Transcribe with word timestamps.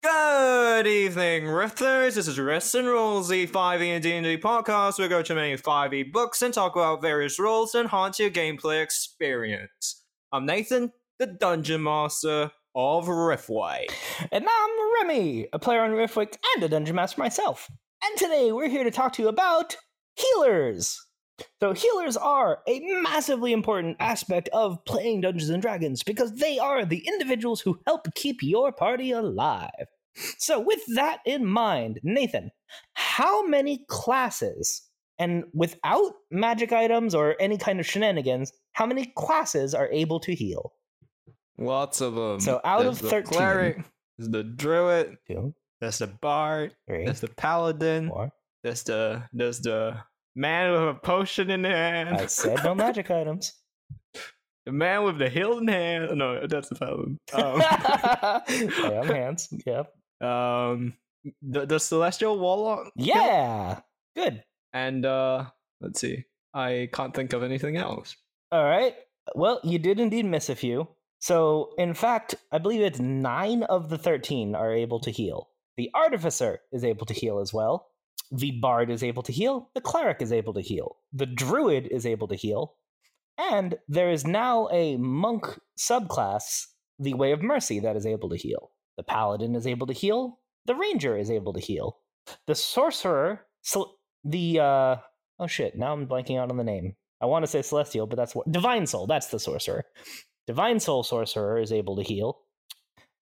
Good 0.00 0.86
evening, 0.86 1.46
Rifters. 1.46 2.14
This 2.14 2.28
is 2.28 2.38
Rest 2.38 2.76
and 2.76 2.86
Rules, 2.86 3.28
the 3.28 3.48
5e 3.48 3.82
and 3.82 4.00
D&D 4.00 4.38
podcast. 4.38 5.00
We 5.00 5.08
go 5.08 5.22
to 5.22 5.34
many 5.34 5.56
5e 5.56 6.12
books 6.12 6.40
and 6.40 6.54
talk 6.54 6.76
about 6.76 7.02
various 7.02 7.40
rules 7.40 7.74
and 7.74 7.86
enhance 7.86 8.20
your 8.20 8.30
gameplay 8.30 8.80
experience. 8.80 10.04
I'm 10.30 10.46
Nathan, 10.46 10.92
the 11.18 11.26
Dungeon 11.26 11.82
Master 11.82 12.52
of 12.76 13.06
Riftway. 13.06 13.86
And 14.30 14.46
I'm 14.48 14.70
Remy, 15.02 15.48
a 15.52 15.58
player 15.58 15.82
on 15.82 15.90
Riftwake 15.90 16.36
and 16.54 16.62
a 16.62 16.68
dungeon 16.68 16.94
master 16.94 17.20
myself. 17.20 17.68
And 18.04 18.16
today 18.16 18.52
we're 18.52 18.68
here 18.68 18.84
to 18.84 18.92
talk 18.92 19.14
to 19.14 19.22
you 19.22 19.28
about 19.28 19.74
healers. 20.14 21.07
So 21.60 21.72
healers 21.72 22.16
are 22.16 22.60
a 22.66 22.80
massively 23.02 23.52
important 23.52 23.96
aspect 24.00 24.48
of 24.52 24.84
playing 24.84 25.20
Dungeons 25.20 25.50
and 25.50 25.62
Dragons 25.62 26.02
because 26.02 26.34
they 26.34 26.58
are 26.58 26.84
the 26.84 27.04
individuals 27.06 27.60
who 27.60 27.78
help 27.86 28.06
keep 28.14 28.42
your 28.42 28.72
party 28.72 29.10
alive. 29.12 29.86
So 30.38 30.58
with 30.58 30.80
that 30.94 31.20
in 31.24 31.46
mind, 31.46 32.00
Nathan, 32.02 32.50
how 32.94 33.46
many 33.46 33.84
classes 33.88 34.82
and 35.18 35.44
without 35.52 36.12
magic 36.30 36.72
items 36.72 37.14
or 37.14 37.36
any 37.40 37.56
kind 37.58 37.80
of 37.80 37.86
shenanigans, 37.86 38.52
how 38.72 38.86
many 38.86 39.12
classes 39.16 39.74
are 39.74 39.88
able 39.92 40.20
to 40.20 40.34
heal? 40.34 40.72
Lots 41.58 42.00
of 42.00 42.14
them. 42.14 42.40
So 42.40 42.60
out 42.64 42.82
There's 42.82 42.98
of 42.98 43.02
the 43.02 43.10
13. 43.10 43.32
cleric, 43.32 43.84
there's 44.16 44.30
the 44.30 44.44
druid, 44.44 45.16
Two, 45.26 45.54
there's 45.80 45.98
the 45.98 46.06
bard, 46.06 46.74
three, 46.86 47.04
there's 47.04 47.20
the 47.20 47.28
paladin, 47.28 48.08
four. 48.08 48.30
there's 48.62 48.82
the 48.84 49.24
there's 49.32 49.60
the 49.60 49.96
man 50.38 50.72
with 50.72 50.82
a 50.82 50.94
potion 50.94 51.50
in 51.50 51.64
hand. 51.64 52.16
I 52.16 52.26
said 52.26 52.62
no 52.64 52.74
magic 52.74 53.10
items. 53.20 53.52
The 54.66 54.72
man 54.72 55.02
with 55.04 55.18
the 55.18 55.28
hilt 55.28 55.62
in 55.62 55.68
hand. 55.68 56.16
No, 56.18 56.46
that's 56.46 56.68
the 56.68 56.74
paladin. 56.76 57.18
Um, 57.32 57.62
I 57.62 58.42
am 59.02 59.06
hands. 59.06 59.48
Yep. 59.66 59.92
um 60.22 60.94
the, 61.42 61.66
the 61.66 61.78
celestial 61.80 62.38
warlock 62.38 62.92
Yeah. 62.96 63.80
Good. 64.16 64.42
and 64.72 65.04
uh 65.04 65.46
let's 65.80 66.00
see 66.00 66.24
i 66.54 66.88
can't 66.92 67.14
think 67.14 67.32
of 67.32 67.42
anything 67.42 67.76
else 67.76 68.16
All 68.52 68.64
right. 68.64 68.94
Well, 69.34 69.60
you 69.62 69.78
did 69.78 70.00
indeed 70.00 70.24
miss 70.24 70.48
a 70.48 70.54
few. 70.56 70.88
So, 71.20 71.74
in 71.76 71.92
fact, 71.92 72.34
I 72.50 72.56
believe 72.58 72.80
it's 72.80 72.98
nine 73.00 73.62
of 73.64 73.90
the 73.90 73.98
13 73.98 74.54
are 74.54 74.72
able 74.72 75.00
to 75.00 75.10
heal. 75.10 75.50
The 75.76 75.90
Artificer 75.94 76.60
is 76.72 76.82
able 76.82 77.04
to 77.06 77.12
heal 77.12 77.38
as 77.40 77.52
well. 77.52 77.87
The 78.30 78.52
Bard 78.52 78.90
is 78.90 79.02
able 79.02 79.22
to 79.22 79.32
heal. 79.32 79.70
The 79.74 79.80
Cleric 79.80 80.20
is 80.20 80.32
able 80.32 80.54
to 80.54 80.60
heal. 80.60 80.96
The 81.12 81.26
Druid 81.26 81.86
is 81.86 82.06
able 82.06 82.28
to 82.28 82.34
heal. 82.34 82.74
And 83.38 83.76
there 83.88 84.10
is 84.10 84.26
now 84.26 84.68
a 84.70 84.96
monk 84.96 85.58
subclass, 85.78 86.66
the 86.98 87.14
Way 87.14 87.32
of 87.32 87.42
Mercy, 87.42 87.80
that 87.80 87.96
is 87.96 88.04
able 88.04 88.28
to 88.30 88.36
heal. 88.36 88.70
The 88.96 89.04
Paladin 89.04 89.54
is 89.54 89.66
able 89.66 89.86
to 89.86 89.92
heal. 89.92 90.40
The 90.66 90.74
Ranger 90.74 91.16
is 91.16 91.30
able 91.30 91.52
to 91.52 91.60
heal. 91.60 91.98
The 92.46 92.54
Sorcerer, 92.54 93.46
the, 94.24 94.60
uh, 94.60 94.96
oh 95.38 95.46
shit, 95.46 95.78
now 95.78 95.92
I'm 95.92 96.06
blanking 96.06 96.38
out 96.38 96.50
on 96.50 96.56
the 96.56 96.64
name. 96.64 96.96
I 97.20 97.26
want 97.26 97.44
to 97.44 97.50
say 97.50 97.62
Celestial, 97.62 98.06
but 98.06 98.16
that's 98.16 98.34
what 98.34 98.50
Divine 98.50 98.86
Soul. 98.86 99.06
That's 99.06 99.28
the 99.28 99.40
sorcerer. 99.40 99.84
Divine 100.46 100.80
Soul 100.80 101.02
sorcerer 101.02 101.58
is 101.58 101.72
able 101.72 101.96
to 101.96 102.02
heal, 102.02 102.40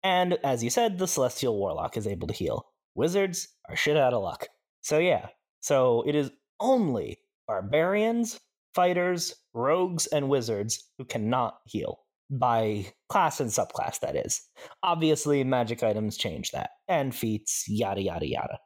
and 0.02 0.38
as 0.44 0.62
you 0.62 0.70
said, 0.70 0.98
the 0.98 1.08
Celestial 1.08 1.56
Warlock 1.56 1.96
is 1.96 2.06
able 2.06 2.28
to 2.28 2.34
heal. 2.34 2.66
Wizards 2.94 3.48
are 3.68 3.76
shit 3.76 3.96
out 3.96 4.12
of 4.12 4.22
luck. 4.22 4.48
So 4.86 4.98
yeah, 4.98 5.26
so 5.58 6.04
it 6.06 6.14
is 6.14 6.30
only 6.60 7.18
barbarians, 7.48 8.38
fighters, 8.72 9.34
rogues, 9.52 10.06
and 10.06 10.28
wizards 10.28 10.88
who 10.96 11.04
cannot 11.04 11.56
heal 11.64 11.98
by 12.30 12.86
class 13.08 13.40
and 13.40 13.50
subclass. 13.50 13.98
That 13.98 14.14
is 14.14 14.40
obviously 14.84 15.42
magic 15.42 15.82
items 15.82 16.16
change 16.16 16.52
that, 16.52 16.70
and 16.86 17.12
feats, 17.12 17.64
yada 17.66 18.00
yada 18.00 18.28
yada. 18.28 18.60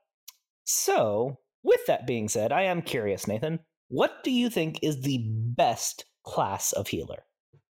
So, 0.64 1.38
with 1.62 1.80
that 1.86 2.06
being 2.06 2.28
said, 2.28 2.52
I 2.52 2.64
am 2.64 2.82
curious, 2.82 3.26
Nathan. 3.26 3.60
What 3.88 4.22
do 4.22 4.30
you 4.30 4.50
think 4.50 4.80
is 4.82 5.00
the 5.00 5.24
best 5.26 6.04
class 6.26 6.72
of 6.72 6.88
healer? 6.88 7.24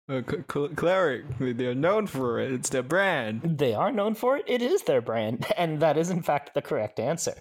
uh, 0.10 0.24
cl- 0.28 0.44
cl- 0.52 0.70
cleric 0.70 1.26
they're 1.38 1.76
known 1.76 2.08
for 2.08 2.40
it 2.40 2.52
it's 2.52 2.70
their 2.70 2.82
brand 2.82 3.60
They 3.60 3.76
are 3.76 3.92
known 3.92 4.16
for 4.16 4.38
it. 4.38 4.46
It 4.48 4.64
is 4.64 4.82
their 4.82 5.02
brand, 5.02 5.46
and 5.56 5.80
that 5.82 5.98
is 5.98 6.10
in 6.10 6.24
fact 6.24 6.56
the 6.56 6.64
correct 6.64 7.00
answer. 7.00 7.36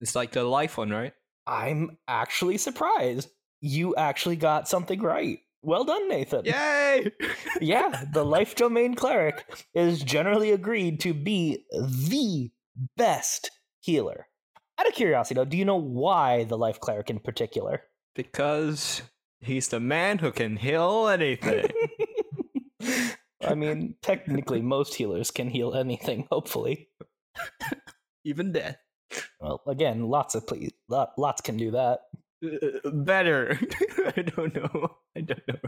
It's 0.00 0.14
like 0.14 0.32
the 0.32 0.44
life 0.44 0.78
one 0.78 0.90
right 0.90 1.12
I'm 1.46 1.96
actually 2.06 2.58
surprised. 2.58 3.30
You 3.62 3.96
actually 3.96 4.36
got 4.36 4.68
something 4.68 5.00
right. 5.00 5.38
Well 5.62 5.84
done, 5.84 6.08
Nathan. 6.08 6.44
yay 6.44 7.10
yeah, 7.60 8.04
the 8.12 8.24
life 8.36 8.54
domain 8.54 8.94
cleric 8.94 9.44
is 9.74 10.02
generally 10.02 10.50
agreed 10.52 11.00
to 11.00 11.14
be 11.14 11.64
the 11.72 12.50
best 12.96 13.50
healer. 13.80 14.26
Out 14.78 14.86
of 14.86 14.92
curiosity, 14.94 15.34
though, 15.34 15.44
do 15.44 15.56
you 15.56 15.64
know 15.64 15.80
why 15.80 16.44
the 16.44 16.56
life 16.58 16.78
cleric 16.80 17.10
in 17.10 17.18
particular? 17.18 17.82
because 18.14 19.02
he's 19.40 19.68
the 19.68 19.78
man 19.80 20.18
who 20.18 20.32
can 20.32 20.56
heal 20.56 21.06
anything 21.08 21.66
I 23.40 23.54
mean, 23.54 23.94
technically, 24.02 24.60
most 24.60 24.94
healers 24.96 25.30
can 25.30 25.48
heal 25.48 25.74
anything, 25.74 26.26
hopefully. 26.30 26.88
even 28.24 28.52
death 28.52 28.76
Well, 29.40 29.62
again, 29.66 30.08
lots 30.08 30.34
of 30.34 30.46
please, 30.46 30.72
lots 30.88 31.40
can 31.40 31.56
do 31.56 31.70
that. 31.72 32.00
Uh, 32.40 32.90
better 32.90 33.58
i 34.16 34.22
don't 34.22 34.54
know 34.54 34.96
i 35.16 35.20
don't 35.20 35.48
know 35.48 35.58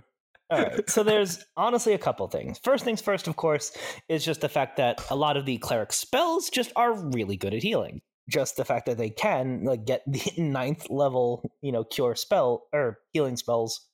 All 0.50 0.62
right. 0.62 0.90
So 0.90 1.02
there's 1.02 1.44
honestly 1.56 1.94
a 1.94 1.98
couple 1.98 2.26
things. 2.28 2.58
First 2.58 2.84
things 2.84 3.00
first, 3.00 3.28
of 3.28 3.36
course, 3.36 3.76
is 4.08 4.24
just 4.24 4.40
the 4.40 4.48
fact 4.48 4.76
that 4.78 5.00
a 5.10 5.16
lot 5.16 5.36
of 5.36 5.46
the 5.46 5.58
cleric 5.58 5.92
spells 5.92 6.50
just 6.50 6.72
are 6.74 6.92
really 6.92 7.36
good 7.36 7.54
at 7.54 7.62
healing. 7.62 8.02
Just 8.28 8.56
the 8.56 8.64
fact 8.64 8.86
that 8.86 8.98
they 8.98 9.10
can 9.10 9.64
like 9.64 9.84
get 9.84 10.02
the 10.06 10.32
ninth 10.38 10.90
level, 10.90 11.48
you 11.62 11.70
know, 11.70 11.84
cure 11.84 12.16
spell 12.16 12.64
or 12.72 12.98
healing 13.12 13.36
spells, 13.36 13.86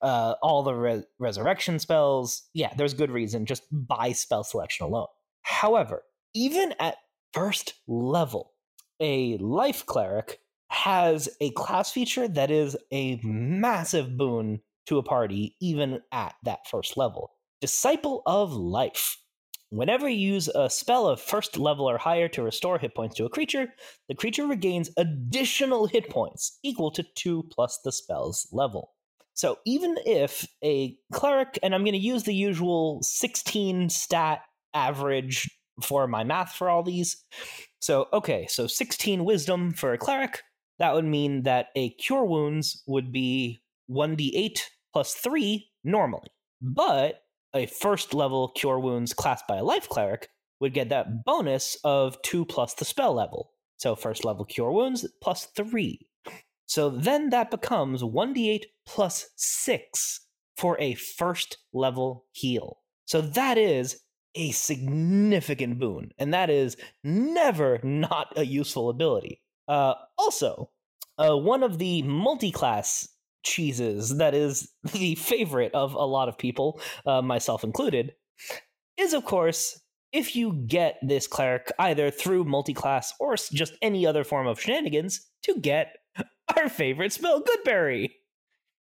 uh, 0.00 0.34
all 0.42 0.62
the 0.62 0.74
re- 0.74 1.04
resurrection 1.18 1.78
spells. 1.78 2.48
Yeah, 2.54 2.72
there's 2.76 2.94
good 2.94 3.10
reason 3.10 3.44
just 3.44 3.62
by 3.70 4.12
spell 4.12 4.44
selection 4.44 4.86
alone. 4.86 5.08
However, 5.42 6.02
even 6.34 6.74
at 6.80 6.96
first 7.32 7.74
level, 7.86 8.52
a 9.00 9.36
life 9.38 9.86
cleric 9.86 10.40
has 10.68 11.28
a 11.40 11.50
class 11.50 11.90
feature 11.90 12.28
that 12.28 12.50
is 12.50 12.76
a 12.92 13.20
massive 13.22 14.16
boon 14.16 14.60
to 14.86 14.98
a 14.98 15.02
party, 15.02 15.56
even 15.60 16.00
at 16.12 16.34
that 16.44 16.68
first 16.68 16.96
level. 16.96 17.32
Disciple 17.60 18.22
of 18.26 18.52
Life. 18.52 19.18
Whenever 19.70 20.08
you 20.08 20.32
use 20.32 20.48
a 20.48 20.68
spell 20.68 21.06
of 21.06 21.20
first 21.20 21.56
level 21.56 21.88
or 21.88 21.96
higher 21.96 22.28
to 22.28 22.42
restore 22.42 22.78
hit 22.78 22.94
points 22.94 23.14
to 23.16 23.24
a 23.24 23.28
creature, 23.28 23.72
the 24.08 24.14
creature 24.14 24.46
regains 24.46 24.90
additional 24.96 25.86
hit 25.86 26.10
points 26.10 26.58
equal 26.62 26.90
to 26.90 27.04
2 27.14 27.44
plus 27.52 27.78
the 27.84 27.92
spell's 27.92 28.48
level. 28.52 28.92
So 29.34 29.58
even 29.64 29.96
if 30.04 30.46
a 30.64 30.96
cleric, 31.12 31.58
and 31.62 31.74
I'm 31.74 31.84
going 31.84 31.92
to 31.92 31.98
use 31.98 32.24
the 32.24 32.34
usual 32.34 33.00
16 33.02 33.90
stat 33.90 34.42
average 34.74 35.48
for 35.82 36.06
my 36.06 36.24
math 36.24 36.52
for 36.52 36.68
all 36.68 36.82
these. 36.82 37.24
So, 37.80 38.08
okay, 38.12 38.46
so 38.48 38.66
16 38.66 39.24
wisdom 39.24 39.72
for 39.72 39.92
a 39.92 39.98
cleric, 39.98 40.42
that 40.78 40.94
would 40.94 41.04
mean 41.04 41.42
that 41.42 41.68
a 41.76 41.90
cure 41.90 42.24
wounds 42.24 42.82
would 42.86 43.10
be 43.12 43.60
1d8 43.90 44.60
plus 44.92 45.14
3 45.14 45.66
normally. 45.84 46.28
But 46.62 47.22
a 47.54 47.66
first 47.66 48.14
level 48.14 48.48
cure 48.48 48.78
wounds 48.78 49.12
classed 49.12 49.46
by 49.48 49.56
a 49.56 49.64
life 49.64 49.88
cleric 49.88 50.28
would 50.60 50.74
get 50.74 50.90
that 50.90 51.24
bonus 51.24 51.76
of 51.84 52.20
2 52.22 52.44
plus 52.44 52.74
the 52.74 52.84
spell 52.84 53.14
level. 53.14 53.52
So 53.78 53.96
first 53.96 54.24
level 54.24 54.44
cure 54.44 54.72
wounds 54.72 55.06
plus 55.22 55.46
3. 55.56 56.06
So 56.66 56.90
then 56.90 57.30
that 57.30 57.50
becomes 57.50 58.02
1d8 58.02 58.64
plus 58.86 59.26
6 59.36 60.20
for 60.56 60.78
a 60.78 60.94
first 60.94 61.56
level 61.72 62.26
heal. 62.32 62.78
So 63.06 63.20
that 63.22 63.58
is 63.58 64.00
a 64.34 64.50
significant 64.52 65.78
boon, 65.78 66.12
and 66.18 66.32
that 66.34 66.50
is 66.50 66.76
never 67.02 67.80
not 67.82 68.32
a 68.36 68.44
useful 68.44 68.88
ability. 68.88 69.40
Uh, 69.68 69.94
also, 70.18 70.70
uh, 71.18 71.36
one 71.36 71.62
of 71.62 71.78
the 71.78 72.02
multi 72.02 72.50
class 72.50 73.08
cheeses 73.44 74.16
that 74.18 74.34
is 74.34 74.70
the 74.92 75.14
favorite 75.16 75.74
of 75.74 75.94
a 75.94 76.04
lot 76.04 76.28
of 76.28 76.38
people, 76.38 76.80
uh, 77.06 77.22
myself 77.22 77.64
included, 77.64 78.12
is 78.96 79.12
of 79.12 79.24
course 79.24 79.80
if 80.12 80.34
you 80.34 80.52
get 80.66 80.98
this 81.02 81.26
cleric 81.26 81.70
either 81.78 82.10
through 82.10 82.44
multi-class 82.44 83.14
or 83.20 83.36
just 83.36 83.74
any 83.80 84.06
other 84.06 84.24
form 84.24 84.46
of 84.46 84.60
shenanigans 84.60 85.26
to 85.42 85.54
get 85.60 85.96
our 86.56 86.68
favorite 86.68 87.12
spell, 87.12 87.42
Goodberry. 87.42 88.10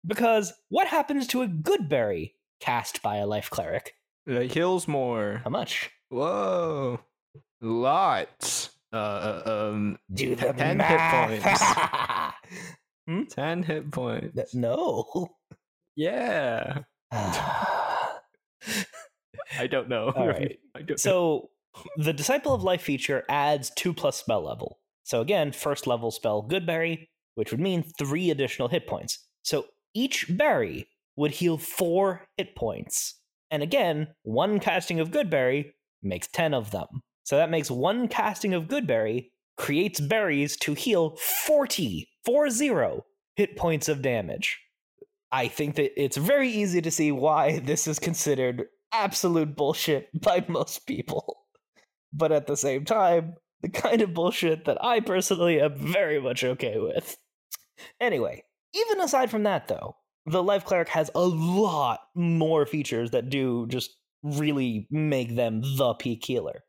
Because 0.06 0.54
what 0.70 0.88
happens 0.88 1.28
to 1.28 1.44
a 1.44 1.48
Goodberry 1.48 2.34
cast 2.60 3.04
by 3.04 3.18
a 3.18 3.28
life 3.28 3.50
cleric? 3.50 3.94
It 4.28 4.52
heals 4.52 4.88
more. 4.88 5.42
How 5.44 5.50
much? 5.50 5.90
Whoa. 6.10 7.00
Lots. 7.62 8.70
Uh, 8.94 9.42
uh, 9.46 9.70
um, 9.72 9.98
Do 10.14 10.36
the 10.36 10.54
10 10.54 10.78
math. 10.78 11.30
hit 11.30 11.44
points. 11.44 11.64
10 13.36 13.64
hit 13.64 13.92
points. 13.92 14.54
no. 14.54 15.28
Yeah. 15.96 16.80
I 17.12 18.20
don't 19.70 19.90
know. 19.90 20.12
All 20.16 20.28
right. 20.28 20.58
I 20.76 20.80
don't 20.80 20.90
know. 20.92 20.96
So 20.98 21.50
the 21.98 22.14
Disciple 22.14 22.54
of 22.54 22.64
Life 22.64 22.82
feature 22.82 23.24
adds 23.30 23.72
two 23.76 23.94
plus 23.94 24.18
spell 24.18 24.44
level. 24.44 24.80
So 25.04 25.22
again, 25.22 25.52
first 25.52 25.88
level 25.88 26.12
spell 26.12 26.44
Goodberry, 26.44 27.08
which 27.36 27.52
would 27.52 27.60
mean 27.60 27.84
three 27.98 28.30
additional 28.30 28.68
hit 28.68 28.88
points. 28.88 29.26
So 29.44 29.66
each 29.94 30.26
berry 30.30 30.88
would 31.16 31.32
heal 31.32 31.58
four 31.58 32.28
hit 32.38 32.56
points. 32.56 33.16
And 33.52 33.62
again, 33.62 34.08
one 34.24 34.60
casting 34.60 35.00
of 35.00 35.12
Goodberry 35.12 35.74
makes 36.02 36.28
10 36.30 36.54
of 36.54 36.72
them. 36.72 36.88
So 37.24 37.38
that 37.38 37.52
makes 37.52 37.70
one 37.70 38.08
casting 38.08 38.54
of 38.54 38.68
Goodberry 38.68 39.28
creates 39.58 40.00
berries 40.00 40.58
to 40.58 40.74
heal 40.74 41.18
40, 41.46 42.08
40 42.26 43.02
hit 43.36 43.56
points 43.56 43.90
of 43.90 44.02
damage. 44.02 44.60
I 45.32 45.48
think 45.48 45.76
that 45.76 46.02
it's 46.02 46.18
very 46.18 46.50
easy 46.50 46.82
to 46.82 46.92
see 46.92 47.12
why 47.12 47.60
this 47.64 47.88
is 47.88 48.00
considered 48.00 48.66
absolute 48.92 49.56
bullshit 49.56 50.10
by 50.22 50.44
most 50.48 50.88
people. 50.88 51.46
But 52.14 52.32
at 52.32 52.48
the 52.48 52.58
same 52.58 52.86
time, 52.86 53.36
the 53.62 53.70
kind 53.70 54.02
of 54.02 54.14
bullshit 54.14 54.66
that 54.66 54.84
I 54.84 55.00
personally 55.02 55.62
am 55.62 55.76
very 55.76 56.20
much 56.20 56.44
okay 56.44 56.80
with. 56.80 57.16
Anyway, 58.00 58.44
even 58.74 59.00
aside 59.00 59.30
from 59.30 59.44
that, 59.44 59.68
though, 59.68 59.96
the 60.26 60.44
Life 60.44 60.66
Cleric 60.66 60.90
has 60.90 61.10
a 61.16 61.26
lot 61.26 62.02
more 62.16 62.66
features 62.66 63.12
that 63.12 63.30
do 63.30 63.68
just 63.68 63.92
really 64.24 64.88
make 64.92 65.36
them 65.36 65.62
the 65.78 65.94
peak 65.96 66.24
healer. 66.26 66.64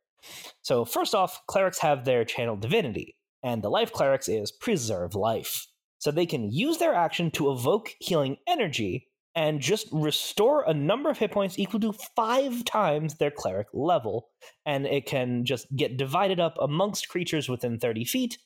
So, 0.63 0.85
first 0.85 1.15
off, 1.15 1.43
clerics 1.47 1.79
have 1.81 2.05
their 2.05 2.25
channel 2.25 2.57
divinity, 2.57 3.17
and 3.43 3.63
the 3.63 3.71
Life 3.71 3.93
Clerics 3.93 4.29
is 4.29 4.53
Preserve 4.53 5.15
Life. 5.15 5.67
So 5.99 6.11
they 6.11 6.27
can 6.27 6.51
use 6.51 6.79
their 6.79 6.95
action 6.95 7.31
to 7.33 7.53
evoke 7.53 7.95
healing 8.01 8.37
energy 8.49 9.07
and 9.37 9.61
just 9.61 9.87
restore 9.93 10.65
a 10.67 10.75
number 10.75 11.09
of 11.09 11.19
hit 11.19 11.31
points 11.31 11.59
equal 11.59 11.79
to 11.79 11.93
five 12.17 12.65
times 12.65 13.15
their 13.15 13.31
cleric 13.31 13.69
level. 13.73 14.29
And 14.67 14.85
it 14.85 15.07
can 15.07 15.45
just 15.45 15.69
get 15.77 15.97
divided 15.97 16.41
up 16.41 16.57
amongst 16.61 17.09
creatures 17.09 17.49
within 17.49 17.79
30 17.79 18.05
feet, 18.05 18.39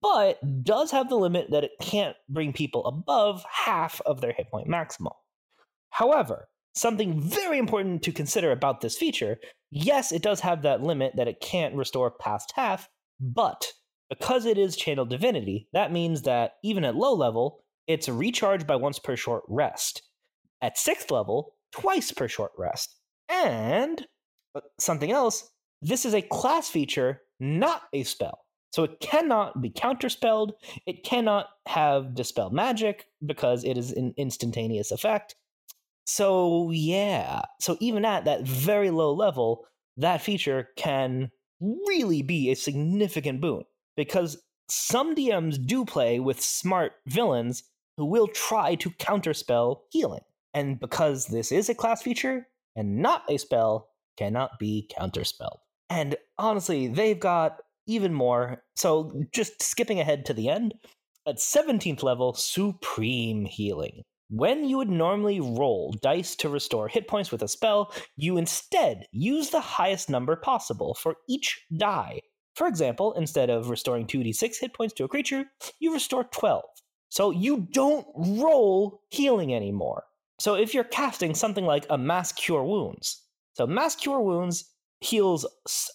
but 0.00 0.38
does 0.62 0.90
have 0.90 1.08
the 1.08 1.16
limit 1.16 1.50
that 1.50 1.64
it 1.64 1.72
can't 1.80 2.16
bring 2.28 2.52
people 2.52 2.84
above 2.86 3.44
half 3.50 4.00
of 4.06 4.20
their 4.20 4.32
hit 4.32 4.50
point 4.50 4.68
maximum. 4.68 5.12
However, 5.90 6.48
something 6.74 7.20
very 7.20 7.58
important 7.58 8.02
to 8.02 8.12
consider 8.12 8.50
about 8.50 8.80
this 8.80 8.96
feature 8.96 9.38
yes, 9.74 10.12
it 10.12 10.22
does 10.22 10.40
have 10.40 10.62
that 10.62 10.82
limit 10.82 11.14
that 11.16 11.28
it 11.28 11.40
can't 11.40 11.74
restore 11.74 12.10
past 12.10 12.52
half, 12.54 12.88
but 13.20 13.66
because 14.08 14.46
it 14.46 14.56
is 14.56 14.76
channel 14.76 15.04
divinity, 15.04 15.68
that 15.72 15.92
means 15.92 16.22
that 16.22 16.52
even 16.62 16.84
at 16.84 16.94
low 16.94 17.12
level, 17.12 17.64
it's 17.86 18.08
recharged 18.08 18.66
by 18.66 18.76
once 18.76 18.98
per 18.98 19.16
short 19.16 19.42
rest. 19.48 20.02
At 20.62 20.78
sixth 20.78 21.10
level, 21.10 21.56
twice 21.72 22.12
per 22.12 22.28
short 22.28 22.52
rest. 22.56 22.96
And 23.28 24.06
uh, 24.54 24.60
something 24.78 25.10
else, 25.10 25.50
this 25.82 26.04
is 26.04 26.14
a 26.14 26.22
class 26.22 26.68
feature, 26.68 27.22
not 27.40 27.82
a 27.92 28.04
spell. 28.04 28.43
So 28.74 28.82
it 28.82 28.98
cannot 28.98 29.62
be 29.62 29.70
counterspelled, 29.70 30.54
it 30.84 31.04
cannot 31.04 31.46
have 31.66 32.12
dispel 32.12 32.50
magic 32.50 33.06
because 33.24 33.62
it 33.62 33.78
is 33.78 33.92
an 33.92 34.14
instantaneous 34.16 34.90
effect. 34.90 35.36
So 36.06 36.72
yeah, 36.72 37.42
so 37.60 37.76
even 37.78 38.04
at 38.04 38.24
that 38.24 38.42
very 38.42 38.90
low 38.90 39.14
level, 39.14 39.68
that 39.96 40.22
feature 40.22 40.70
can 40.76 41.30
really 41.60 42.22
be 42.22 42.50
a 42.50 42.56
significant 42.56 43.40
boon 43.40 43.62
because 43.96 44.42
some 44.68 45.14
DMs 45.14 45.64
do 45.64 45.84
play 45.84 46.18
with 46.18 46.40
smart 46.40 46.94
villains 47.06 47.62
who 47.96 48.06
will 48.06 48.26
try 48.26 48.74
to 48.74 48.90
counterspell 48.90 49.82
healing. 49.92 50.24
And 50.52 50.80
because 50.80 51.26
this 51.26 51.52
is 51.52 51.68
a 51.68 51.76
class 51.76 52.02
feature 52.02 52.48
and 52.74 52.96
not 52.96 53.22
a 53.28 53.36
spell, 53.36 53.90
cannot 54.16 54.58
be 54.58 54.90
counterspelled. 54.98 55.58
And 55.88 56.16
honestly, 56.38 56.88
they've 56.88 57.20
got 57.20 57.60
even 57.86 58.12
more. 58.12 58.62
So 58.76 59.04
mm. 59.04 59.30
just 59.32 59.62
skipping 59.62 60.00
ahead 60.00 60.24
to 60.26 60.34
the 60.34 60.48
end, 60.48 60.74
at 61.26 61.36
17th 61.36 62.02
level, 62.02 62.34
Supreme 62.34 63.44
Healing. 63.46 64.02
When 64.30 64.64
you 64.64 64.78
would 64.78 64.90
normally 64.90 65.40
roll 65.40 65.94
dice 66.02 66.34
to 66.36 66.48
restore 66.48 66.88
hit 66.88 67.06
points 67.08 67.30
with 67.30 67.42
a 67.42 67.48
spell, 67.48 67.92
you 68.16 68.36
instead 68.36 69.06
use 69.12 69.50
the 69.50 69.60
highest 69.60 70.10
number 70.10 70.34
possible 70.36 70.94
for 70.94 71.16
each 71.28 71.64
die. 71.76 72.20
For 72.54 72.66
example, 72.66 73.12
instead 73.14 73.50
of 73.50 73.68
restoring 73.68 74.06
2d6 74.06 74.60
hit 74.60 74.74
points 74.74 74.94
to 74.94 75.04
a 75.04 75.08
creature, 75.08 75.44
you 75.78 75.92
restore 75.92 76.24
12. 76.24 76.62
So 77.10 77.30
you 77.30 77.68
don't 77.70 78.06
roll 78.16 79.02
healing 79.10 79.54
anymore. 79.54 80.04
So 80.40 80.54
if 80.54 80.74
you're 80.74 80.84
casting 80.84 81.34
something 81.34 81.64
like 81.64 81.86
a 81.90 81.98
Mass 81.98 82.32
Cure 82.32 82.64
Wounds, 82.64 83.22
so 83.54 83.66
Mass 83.66 83.94
Cure 83.94 84.20
Wounds 84.20 84.73
heals 85.04 85.46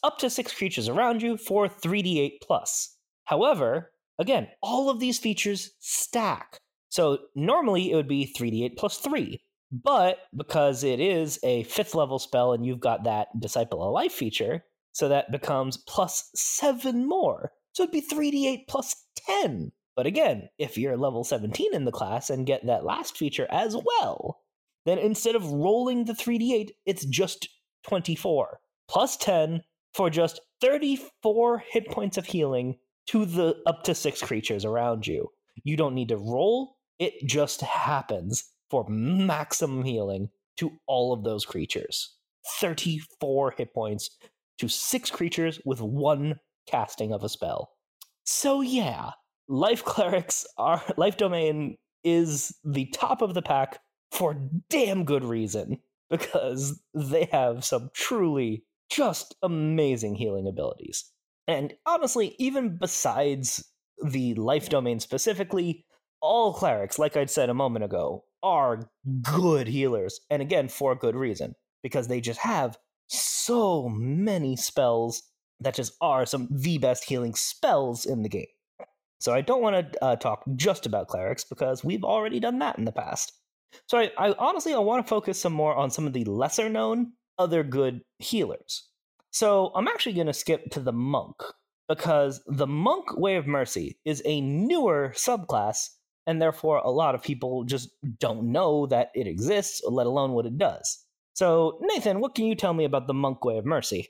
up 0.04 0.18
to 0.20 0.30
six 0.30 0.54
creatures 0.54 0.88
around 0.88 1.22
you 1.22 1.38
for 1.38 1.68
3d8 1.68 2.42
plus. 2.42 2.96
However, 3.26 3.92
again, 4.18 4.48
all 4.62 4.90
of 4.90 5.00
these 5.00 5.20
features 5.20 5.72
stack. 5.80 6.60
So 6.90 7.20
normally 7.36 7.92
it 7.92 7.96
would 7.96 8.08
be 8.08 8.34
3d8 8.38 8.78
plus 8.78 8.98
3. 8.98 9.42
But 9.72 10.18
because 10.36 10.84
it 10.84 11.00
is 11.00 11.40
a 11.44 11.64
fifth 11.64 11.94
level 11.94 12.18
spell 12.18 12.54
and 12.54 12.66
you've 12.66 12.80
got 12.80 13.04
that 13.04 13.28
Disciple 13.40 13.84
of 13.84 13.94
Life 13.94 14.14
feature, 14.14 14.64
so 14.92 15.08
that 15.08 15.32
becomes 15.32 15.78
plus 15.78 16.32
7 16.34 17.08
more. 17.08 17.52
So 17.74 17.84
it'd 17.84 17.94
be 17.94 18.02
3d8 18.02 18.68
plus 18.68 18.96
10. 19.28 19.72
But 19.96 20.08
again, 20.08 20.50
if 20.58 20.78
you're 20.78 20.98
level 20.98 21.24
17 21.24 21.74
in 21.74 21.86
the 21.86 21.92
class 21.92 22.30
and 22.30 22.48
get 22.48 22.66
that 22.66 22.86
last 22.86 23.18
feature 23.18 23.48
as 23.52 23.76
well, 23.76 24.42
then 24.86 24.98
instead 24.98 25.36
of 25.36 25.52
rolling 25.52 26.06
the 26.06 26.14
3d8, 26.14 26.70
it's 26.86 27.06
just 27.06 27.50
24 27.84 28.60
plus 28.90 29.16
10 29.18 29.62
for 29.94 30.10
just 30.10 30.42
34 30.62 31.64
hit 31.70 31.88
points 31.90 32.18
of 32.18 32.26
healing 32.26 32.76
to 33.08 33.26
the 33.26 33.56
up 33.66 33.84
to 33.84 33.96
six 33.96 34.22
creatures 34.22 34.66
around 34.66 35.08
you. 35.08 35.30
You 35.64 35.78
don't 35.78 35.96
need 35.96 36.10
to 36.10 36.18
roll, 36.18 36.76
it 37.00 37.14
just 37.26 37.62
happens 37.62 38.44
for 38.70 38.86
maximum 38.90 39.84
healing 39.84 40.30
to 40.58 40.72
all 40.88 41.14
of 41.14 41.24
those 41.24 41.46
creatures. 41.46 42.16
34 42.60 43.52
hit 43.58 43.74
points 43.74 44.10
to 44.58 44.68
six 44.68 45.10
creatures 45.10 45.60
with 45.66 45.82
one 45.82 46.40
casting 46.68 47.14
of 47.14 47.24
a 47.24 47.30
spell. 47.30 47.72
So 48.26 48.62
yeah, 48.62 49.12
life 49.48 49.84
clerics 49.84 50.46
are 50.58 50.84
life 50.98 51.18
domain 51.18 51.78
is 52.04 52.56
the 52.64 52.86
top 52.94 53.22
of 53.22 53.34
the 53.34 53.42
pack 53.42 53.80
for 54.12 54.40
damn 54.70 55.04
good 55.04 55.24
reason 55.24 55.80
because 56.10 56.82
they 56.94 57.28
have 57.32 57.64
some 57.64 57.90
truly 57.94 58.64
just 58.90 59.36
amazing 59.42 60.16
healing 60.16 60.48
abilities. 60.48 61.12
And 61.48 61.74
honestly, 61.86 62.36
even 62.38 62.78
besides 62.78 63.64
the 64.04 64.34
life 64.36 64.70
domain 64.70 65.00
specifically, 65.00 65.86
all 66.22 66.54
clerics, 66.54 67.00
like 67.00 67.18
I'd 67.18 67.30
said 67.30 67.50
a 67.50 67.54
moment 67.54 67.86
ago, 67.86 68.26
are 68.44 68.90
good 69.22 69.68
healers. 69.68 70.20
And 70.30 70.42
again, 70.42 70.68
for 70.68 70.96
good 70.96 71.16
reason, 71.16 71.56
because 71.82 72.08
they 72.08 72.22
just 72.22 72.40
have 72.40 72.78
so 73.08 73.90
many 73.90 74.56
spells 74.56 75.24
that 75.60 75.76
just 75.76 75.94
are 76.02 76.26
some 76.26 76.48
the 76.52 76.78
best 76.78 77.04
healing 77.04 77.36
spells 77.36 78.06
in 78.06 78.24
the 78.24 78.30
game. 78.30 78.48
So 79.20 79.34
I 79.34 79.42
don't 79.42 79.62
want 79.62 79.92
to 79.92 80.04
uh, 80.04 80.16
talk 80.16 80.44
just 80.56 80.86
about 80.86 81.08
clerics 81.08 81.44
because 81.44 81.84
we've 81.84 82.04
already 82.04 82.40
done 82.40 82.60
that 82.60 82.78
in 82.78 82.86
the 82.86 82.92
past. 82.92 83.34
So 83.88 83.98
I, 83.98 84.12
I 84.18 84.34
honestly 84.40 84.74
I 84.74 84.80
want 84.80 85.06
to 85.06 85.10
focus 85.10 85.40
some 85.40 85.54
more 85.54 85.76
on 85.76 85.92
some 85.92 86.08
of 86.08 86.14
the 86.14 86.24
lesser 86.26 86.70
known 86.70 87.14
other 87.40 87.64
good 87.64 88.02
healers. 88.20 88.90
So 89.32 89.72
I'm 89.74 89.88
actually 89.88 90.14
going 90.14 90.28
to 90.28 90.34
skip 90.34 90.70
to 90.72 90.80
the 90.80 90.92
monk 90.92 91.36
because 91.88 92.42
the 92.46 92.68
monk 92.68 93.18
way 93.18 93.38
of 93.38 93.48
mercy 93.48 93.98
is 94.06 94.22
a 94.26 94.42
newer 94.42 95.14
subclass 95.16 95.90
and 96.28 96.40
therefore 96.40 96.78
a 96.78 96.92
lot 96.92 97.16
of 97.16 97.24
people 97.24 97.64
just 97.64 97.90
don't 98.20 98.52
know 98.52 98.86
that 98.88 99.10
it 99.16 99.26
exists 99.26 99.82
let 99.84 100.06
alone 100.06 100.34
what 100.34 100.46
it 100.46 100.58
does. 100.58 101.06
So 101.34 101.80
Nathan, 101.82 102.20
what 102.20 102.36
can 102.36 102.46
you 102.46 102.56
tell 102.56 102.74
me 102.74 102.86
about 102.86 103.08
the 103.08 103.14
monk 103.14 103.44
way 103.46 103.58
of 103.58 103.66
mercy? 103.66 104.10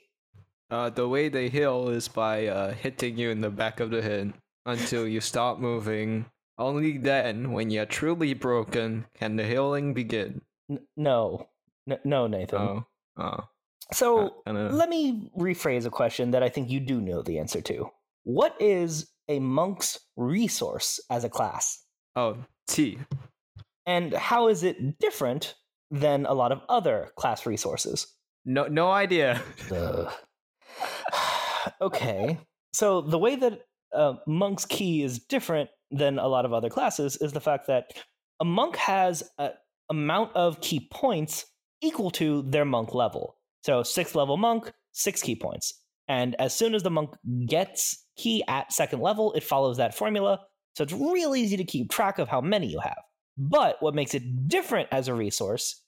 Uh, 0.70 0.90
the 0.90 1.08
way 1.08 1.28
they 1.28 1.48
heal 1.48 1.88
is 1.88 2.08
by 2.08 2.46
uh, 2.46 2.72
hitting 2.74 3.16
you 3.16 3.30
in 3.30 3.40
the 3.40 3.50
back 3.50 3.80
of 3.80 3.90
the 3.90 4.02
head 4.02 4.32
until 4.66 5.06
you 5.06 5.20
stop 5.20 5.58
moving. 5.58 6.26
Only 6.58 6.98
then, 6.98 7.52
when 7.52 7.70
you're 7.70 7.86
truly 7.86 8.34
broken, 8.34 9.06
can 9.14 9.36
the 9.36 9.44
healing 9.44 9.94
begin. 9.94 10.42
N- 10.70 10.80
no, 10.96 11.48
N- 11.88 11.98
no, 12.04 12.26
Nathan. 12.26 12.60
Oh, 12.60 12.86
oh. 13.20 13.48
So 13.92 14.42
don't 14.46 14.72
let 14.72 14.88
me 14.88 15.30
rephrase 15.36 15.84
a 15.84 15.90
question 15.90 16.30
that 16.30 16.42
I 16.42 16.48
think 16.48 16.70
you 16.70 16.80
do 16.80 17.00
know 17.00 17.22
the 17.22 17.38
answer 17.38 17.60
to. 17.62 17.90
What 18.22 18.54
is 18.60 19.10
a 19.28 19.40
monk's 19.40 19.98
resource 20.16 21.00
as 21.10 21.24
a 21.24 21.28
class? 21.28 21.82
Oh, 22.14 22.36
T. 22.68 22.98
And 23.86 24.12
how 24.14 24.48
is 24.48 24.62
it 24.62 24.98
different 24.98 25.54
than 25.90 26.26
a 26.26 26.34
lot 26.34 26.52
of 26.52 26.60
other 26.68 27.10
class 27.16 27.46
resources? 27.46 28.06
No, 28.44 28.66
no 28.66 28.90
idea. 28.90 29.42
Okay. 31.82 32.38
So 32.72 33.02
the 33.02 33.18
way 33.18 33.36
that 33.36 33.60
uh, 33.94 34.14
monk's 34.26 34.64
key 34.64 35.02
is 35.02 35.18
different 35.18 35.68
than 35.90 36.18
a 36.18 36.26
lot 36.26 36.46
of 36.46 36.54
other 36.54 36.70
classes 36.70 37.16
is 37.20 37.32
the 37.32 37.40
fact 37.40 37.66
that 37.66 37.92
a 38.40 38.44
monk 38.44 38.76
has 38.76 39.22
an 39.38 39.50
amount 39.90 40.34
of 40.34 40.60
key 40.60 40.88
points 40.90 41.44
equal 41.82 42.10
to 42.12 42.42
their 42.42 42.64
monk 42.64 42.94
level. 42.94 43.36
So 43.62 43.82
sixth 43.82 44.14
level 44.14 44.36
monk, 44.36 44.72
six 44.92 45.22
key 45.22 45.36
points. 45.36 45.74
And 46.08 46.34
as 46.40 46.54
soon 46.54 46.74
as 46.74 46.82
the 46.82 46.90
monk 46.90 47.14
gets 47.46 48.04
key 48.16 48.42
at 48.48 48.72
second 48.72 49.00
level, 49.00 49.32
it 49.34 49.44
follows 49.44 49.76
that 49.76 49.94
formula. 49.94 50.40
So 50.76 50.84
it's 50.84 50.92
real 50.92 51.36
easy 51.36 51.56
to 51.56 51.64
keep 51.64 51.90
track 51.90 52.18
of 52.18 52.28
how 52.28 52.40
many 52.40 52.66
you 52.66 52.80
have. 52.80 52.98
But 53.38 53.76
what 53.80 53.94
makes 53.94 54.14
it 54.14 54.48
different 54.48 54.88
as 54.92 55.08
a 55.08 55.14
resource 55.14 55.82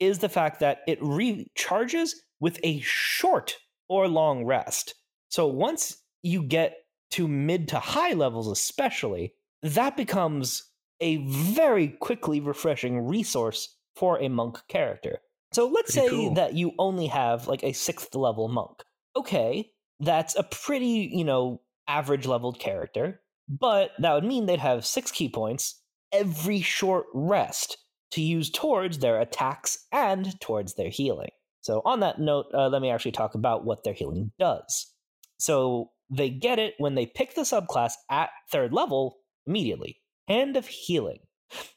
is 0.00 0.18
the 0.18 0.28
fact 0.28 0.60
that 0.60 0.78
it 0.86 1.00
recharges 1.00 2.10
with 2.40 2.58
a 2.62 2.80
short 2.80 3.56
or 3.88 4.08
long 4.08 4.44
rest. 4.44 4.94
So 5.28 5.46
once 5.46 5.98
you 6.22 6.42
get 6.42 6.76
to 7.12 7.28
mid 7.28 7.68
to 7.68 7.78
high 7.78 8.12
levels, 8.12 8.48
especially, 8.48 9.34
that 9.62 9.96
becomes 9.96 10.70
a 11.00 11.16
very 11.26 11.88
quickly 11.88 12.40
refreshing 12.40 13.00
resource 13.00 13.76
for 13.94 14.20
a 14.20 14.28
monk 14.28 14.58
character. 14.68 15.18
So 15.52 15.68
let's 15.68 15.92
Pretty 15.92 16.08
say 16.08 16.14
cool. 16.14 16.34
that 16.34 16.54
you 16.54 16.72
only 16.78 17.06
have 17.06 17.46
like 17.46 17.62
a 17.62 17.72
sixth 17.72 18.14
level 18.14 18.48
monk. 18.48 18.82
Okay, 19.16 19.70
that's 20.00 20.36
a 20.36 20.42
pretty, 20.42 21.10
you 21.12 21.24
know, 21.24 21.60
average 21.86 22.26
leveled 22.26 22.58
character, 22.58 23.20
but 23.48 23.92
that 23.98 24.12
would 24.14 24.24
mean 24.24 24.46
they'd 24.46 24.58
have 24.58 24.84
six 24.84 25.10
key 25.10 25.28
points 25.28 25.80
every 26.12 26.60
short 26.60 27.06
rest 27.14 27.76
to 28.12 28.20
use 28.20 28.50
towards 28.50 28.98
their 28.98 29.20
attacks 29.20 29.86
and 29.92 30.40
towards 30.40 30.74
their 30.74 30.88
healing. 30.88 31.30
So, 31.60 31.82
on 31.84 32.00
that 32.00 32.20
note, 32.20 32.46
uh, 32.52 32.68
let 32.68 32.82
me 32.82 32.90
actually 32.90 33.12
talk 33.12 33.34
about 33.34 33.64
what 33.64 33.84
their 33.84 33.94
healing 33.94 34.32
does. 34.38 34.92
So, 35.38 35.90
they 36.10 36.30
get 36.30 36.58
it 36.58 36.74
when 36.78 36.94
they 36.94 37.06
pick 37.06 37.34
the 37.34 37.42
subclass 37.42 37.92
at 38.10 38.30
third 38.50 38.72
level 38.72 39.18
immediately 39.46 40.00
Hand 40.28 40.56
of 40.56 40.66
Healing. 40.66 41.20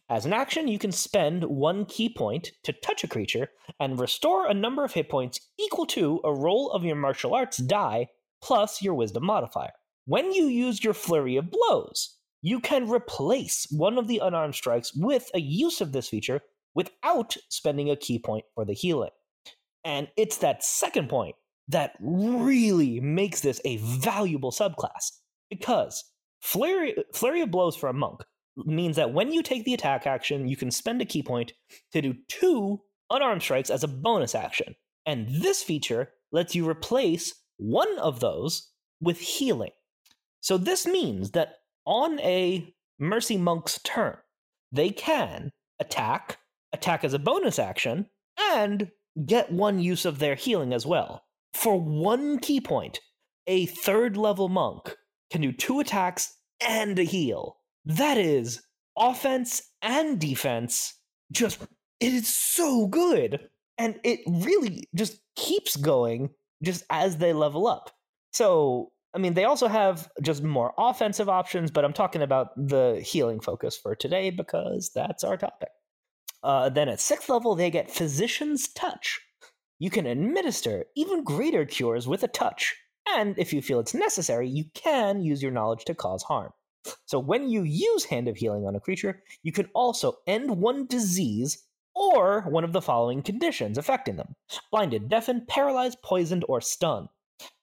As 0.10 0.26
an 0.26 0.34
action, 0.34 0.68
you 0.68 0.80
can 0.80 0.94
spend 0.94 1.44
one 1.44 1.86
key 1.86 2.08
point 2.08 2.52
to 2.64 2.72
touch 2.72 3.04
a 3.04 3.08
creature 3.08 3.50
and 3.80 4.00
restore 4.00 4.48
a 4.48 4.54
number 4.54 4.86
of 4.86 4.94
hit 4.94 5.10
points 5.10 5.40
equal 5.60 5.86
to 5.88 6.22
a 6.24 6.34
roll 6.34 6.72
of 6.72 6.86
your 6.86 6.96
martial 6.96 7.34
arts 7.34 7.58
die 7.58 8.08
plus 8.42 8.82
your 8.82 8.94
wisdom 8.94 9.26
modifier. 9.26 9.72
When 10.06 10.32
you 10.32 10.46
use 10.46 10.84
your 10.84 10.94
flurry 10.94 11.36
of 11.36 11.52
blows, 11.52 12.18
you 12.42 12.62
can 12.62 12.90
replace 12.90 13.68
one 13.70 13.98
of 13.98 14.08
the 14.08 14.20
unarmed 14.20 14.56
strikes 14.56 14.96
with 14.96 15.30
a 15.34 15.42
use 15.42 15.82
of 15.82 15.92
this 15.92 16.08
feature 16.08 16.42
without 16.74 17.36
spending 17.50 17.90
a 17.90 17.96
key 17.98 18.20
point 18.20 18.46
for 18.56 18.64
the 18.64 18.74
healing. 18.74 19.10
And 19.84 20.08
it's 20.16 20.38
that 20.38 20.64
second 20.64 21.10
point 21.10 21.36
that 21.68 21.94
really 22.00 23.02
makes 23.02 23.42
this 23.42 23.60
a 23.66 23.78
valuable 23.78 24.52
subclass 24.52 25.12
because 25.50 26.06
flurry, 26.42 26.96
flurry 27.14 27.42
of 27.42 27.52
blows 27.52 27.76
for 27.76 27.90
a 27.90 27.94
monk 27.94 28.22
means 28.66 28.96
that 28.96 29.14
when 29.14 29.32
you 29.32 29.44
take 29.44 29.66
the 29.66 29.74
attack 29.74 30.08
action, 30.08 30.48
you 30.48 30.58
can 30.58 30.72
spend 30.72 31.02
a 31.02 31.06
key 31.06 31.24
point 31.24 31.54
to 31.92 32.02
do 32.02 32.16
two 32.28 32.82
unarmed 33.10 33.42
strikes 33.42 33.70
as 33.70 33.84
a 33.84 33.88
bonus 33.88 34.36
action. 34.36 34.76
And 35.06 35.28
this 35.30 35.64
feature 35.64 36.10
lets 36.32 36.56
you 36.56 36.68
replace 36.68 37.34
one 37.58 37.98
of 38.00 38.20
those 38.20 38.72
with 39.02 39.20
healing. 39.20 39.72
So 40.42 40.58
this 40.58 40.86
means 40.86 41.32
that 41.32 41.56
on 41.86 42.20
a 42.20 42.74
Mercy 43.00 43.38
Monk's 43.38 43.80
turn, 43.84 44.18
they 44.72 44.90
can 44.90 45.52
attack, 45.80 46.40
attack 46.74 47.04
as 47.04 47.14
a 47.14 47.20
bonus 47.20 47.60
action, 47.60 48.08
and 48.54 48.92
get 49.26 49.52
one 49.52 49.80
use 49.80 50.06
of 50.06 50.20
their 50.20 50.36
healing 50.36 50.74
as 50.74 50.86
well. 50.86 51.24
For 51.54 51.80
one 51.80 52.40
key 52.40 52.62
point, 52.62 53.00
a 53.48 53.66
third 53.66 54.18
level 54.18 54.50
monk 54.50 54.96
can 55.32 55.42
do 55.42 55.52
two 55.52 55.80
attacks 55.80 56.36
and 56.60 56.98
a 57.00 57.04
heal. 57.04 57.58
That 57.88 58.18
is 58.18 58.62
offense 58.98 59.62
and 59.82 60.20
defense. 60.20 60.94
Just, 61.32 61.62
it 62.00 62.14
is 62.14 62.28
so 62.28 62.88
good. 62.88 63.40
And 63.78 64.00
it 64.04 64.20
really 64.28 64.84
just 64.94 65.20
keeps 65.36 65.76
going 65.76 66.30
just 66.64 66.84
as 66.90 67.18
they 67.18 67.32
level 67.32 67.66
up. 67.66 67.92
So, 68.34 68.92
I 69.14 69.20
mean, 69.20 69.36
they 69.36 69.46
also 69.46 69.68
have 69.68 70.10
just 70.22 70.44
more 70.44 70.74
offensive 70.78 71.30
options, 71.30 71.72
but 71.72 71.86
I'm 71.86 71.94
talking 71.94 72.22
about 72.22 72.50
the 72.58 73.02
healing 73.06 73.40
focus 73.40 73.78
for 73.78 73.96
today 73.96 74.32
because 74.32 74.92
that's 74.94 75.24
our 75.24 75.38
topic. 75.38 75.70
Uh, 76.44 76.70
then 76.70 76.90
at 76.90 77.00
sixth 77.00 77.30
level, 77.30 77.56
they 77.56 77.72
get 77.72 77.90
Physician's 77.90 78.68
Touch. 78.74 79.20
You 79.80 79.90
can 79.90 80.06
administer 80.06 80.86
even 80.96 81.24
greater 81.24 81.66
cures 81.66 82.08
with 82.08 82.24
a 82.24 82.28
touch, 82.28 82.76
and 83.16 83.38
if 83.38 83.54
you 83.54 83.62
feel 83.62 83.80
it's 83.80 83.94
necessary, 83.94 84.50
you 84.50 84.66
can 84.74 85.22
use 85.22 85.42
your 85.42 85.52
knowledge 85.52 85.86
to 85.86 85.96
cause 85.96 86.24
harm. 86.24 86.52
So 87.06 87.20
when 87.20 87.50
you 87.50 87.64
use 87.64 88.06
Hand 88.06 88.28
of 88.28 88.38
Healing 88.38 88.66
on 88.66 88.76
a 88.76 88.80
creature, 88.80 89.24
you 89.44 89.52
can 89.52 89.68
also 89.74 90.18
end 90.28 90.50
one 90.50 90.88
disease 90.88 91.64
or 91.96 92.42
one 92.42 92.64
of 92.64 92.74
the 92.74 92.82
following 92.82 93.24
conditions 93.24 93.78
affecting 93.78 94.16
them 94.16 94.36
blinded, 94.72 95.10
deafened, 95.10 95.48
paralyzed, 95.48 95.98
poisoned, 96.04 96.46
or 96.48 96.62
stunned. 96.62 97.08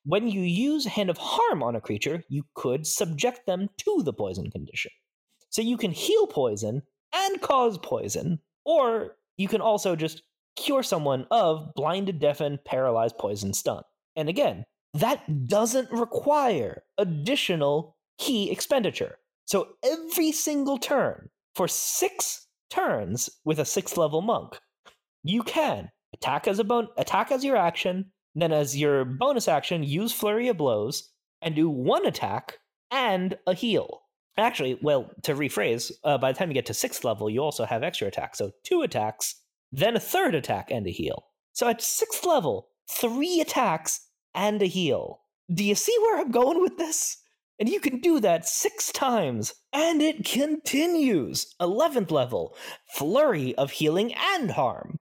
When 0.04 0.28
you 0.28 0.42
use 0.42 0.84
Hand 0.84 1.10
of 1.10 1.18
Harm 1.18 1.62
on 1.62 1.76
a 1.76 1.80
creature, 1.80 2.22
you 2.28 2.44
could 2.54 2.86
subject 2.86 3.46
them 3.46 3.68
to 3.78 4.02
the 4.04 4.12
poison 4.12 4.50
condition. 4.50 4.90
So 5.50 5.62
you 5.62 5.76
can 5.76 5.92
heal 5.92 6.26
poison 6.26 6.82
and 7.14 7.40
cause 7.40 7.78
poison, 7.78 8.40
or 8.64 9.16
you 9.36 9.48
can 9.48 9.60
also 9.60 9.96
just 9.96 10.22
cure 10.56 10.82
someone 10.82 11.26
of 11.30 11.72
blinded, 11.74 12.18
deafened, 12.18 12.64
paralyzed, 12.64 13.18
poisoned, 13.18 13.56
stunned. 13.56 13.84
And 14.16 14.28
again, 14.28 14.64
that 14.94 15.48
doesn't 15.48 15.90
require 15.90 16.82
additional 16.98 17.93
key 18.18 18.50
expenditure. 18.50 19.18
So 19.46 19.68
every 19.82 20.32
single 20.32 20.78
turn 20.78 21.28
for 21.54 21.68
six 21.68 22.46
turns 22.70 23.30
with 23.44 23.58
a 23.58 23.64
sixth 23.64 23.96
level 23.96 24.22
monk, 24.22 24.58
you 25.22 25.42
can 25.42 25.90
attack 26.12 26.48
as 26.48 26.58
a 26.58 26.64
bon- 26.64 26.88
attack 26.96 27.30
as 27.30 27.44
your 27.44 27.56
action, 27.56 28.12
then 28.34 28.52
as 28.52 28.76
your 28.76 29.04
bonus 29.04 29.48
action, 29.48 29.82
use 29.82 30.12
flurry 30.12 30.48
of 30.48 30.56
blows 30.56 31.10
and 31.42 31.54
do 31.54 31.68
one 31.68 32.06
attack 32.06 32.58
and 32.90 33.36
a 33.46 33.54
heal. 33.54 34.02
Actually, 34.36 34.78
well, 34.82 35.10
to 35.22 35.34
rephrase, 35.34 35.92
uh, 36.02 36.18
by 36.18 36.32
the 36.32 36.38
time 36.38 36.48
you 36.48 36.54
get 36.54 36.66
to 36.66 36.74
sixth 36.74 37.04
level, 37.04 37.30
you 37.30 37.40
also 37.40 37.64
have 37.64 37.82
extra 37.82 38.08
attacks. 38.08 38.38
So 38.38 38.50
two 38.64 38.82
attacks, 38.82 39.36
then 39.70 39.96
a 39.96 40.00
third 40.00 40.34
attack 40.34 40.70
and 40.70 40.86
a 40.86 40.90
heal. 40.90 41.26
So 41.52 41.68
at 41.68 41.80
sixth 41.80 42.24
level, 42.24 42.68
three 42.90 43.40
attacks 43.40 44.08
and 44.34 44.60
a 44.60 44.66
heal. 44.66 45.20
Do 45.52 45.62
you 45.62 45.74
see 45.74 45.96
where 46.00 46.20
I'm 46.20 46.32
going 46.32 46.60
with 46.60 46.78
this? 46.78 47.18
And 47.58 47.68
you 47.68 47.78
can 47.80 48.00
do 48.00 48.20
that 48.20 48.46
six 48.46 48.90
times, 48.90 49.54
and 49.72 50.02
it 50.02 50.24
continues. 50.24 51.54
11th 51.60 52.10
level, 52.10 52.56
flurry 52.96 53.54
of 53.54 53.70
healing 53.70 54.12
and 54.14 54.50
harm. 54.50 54.98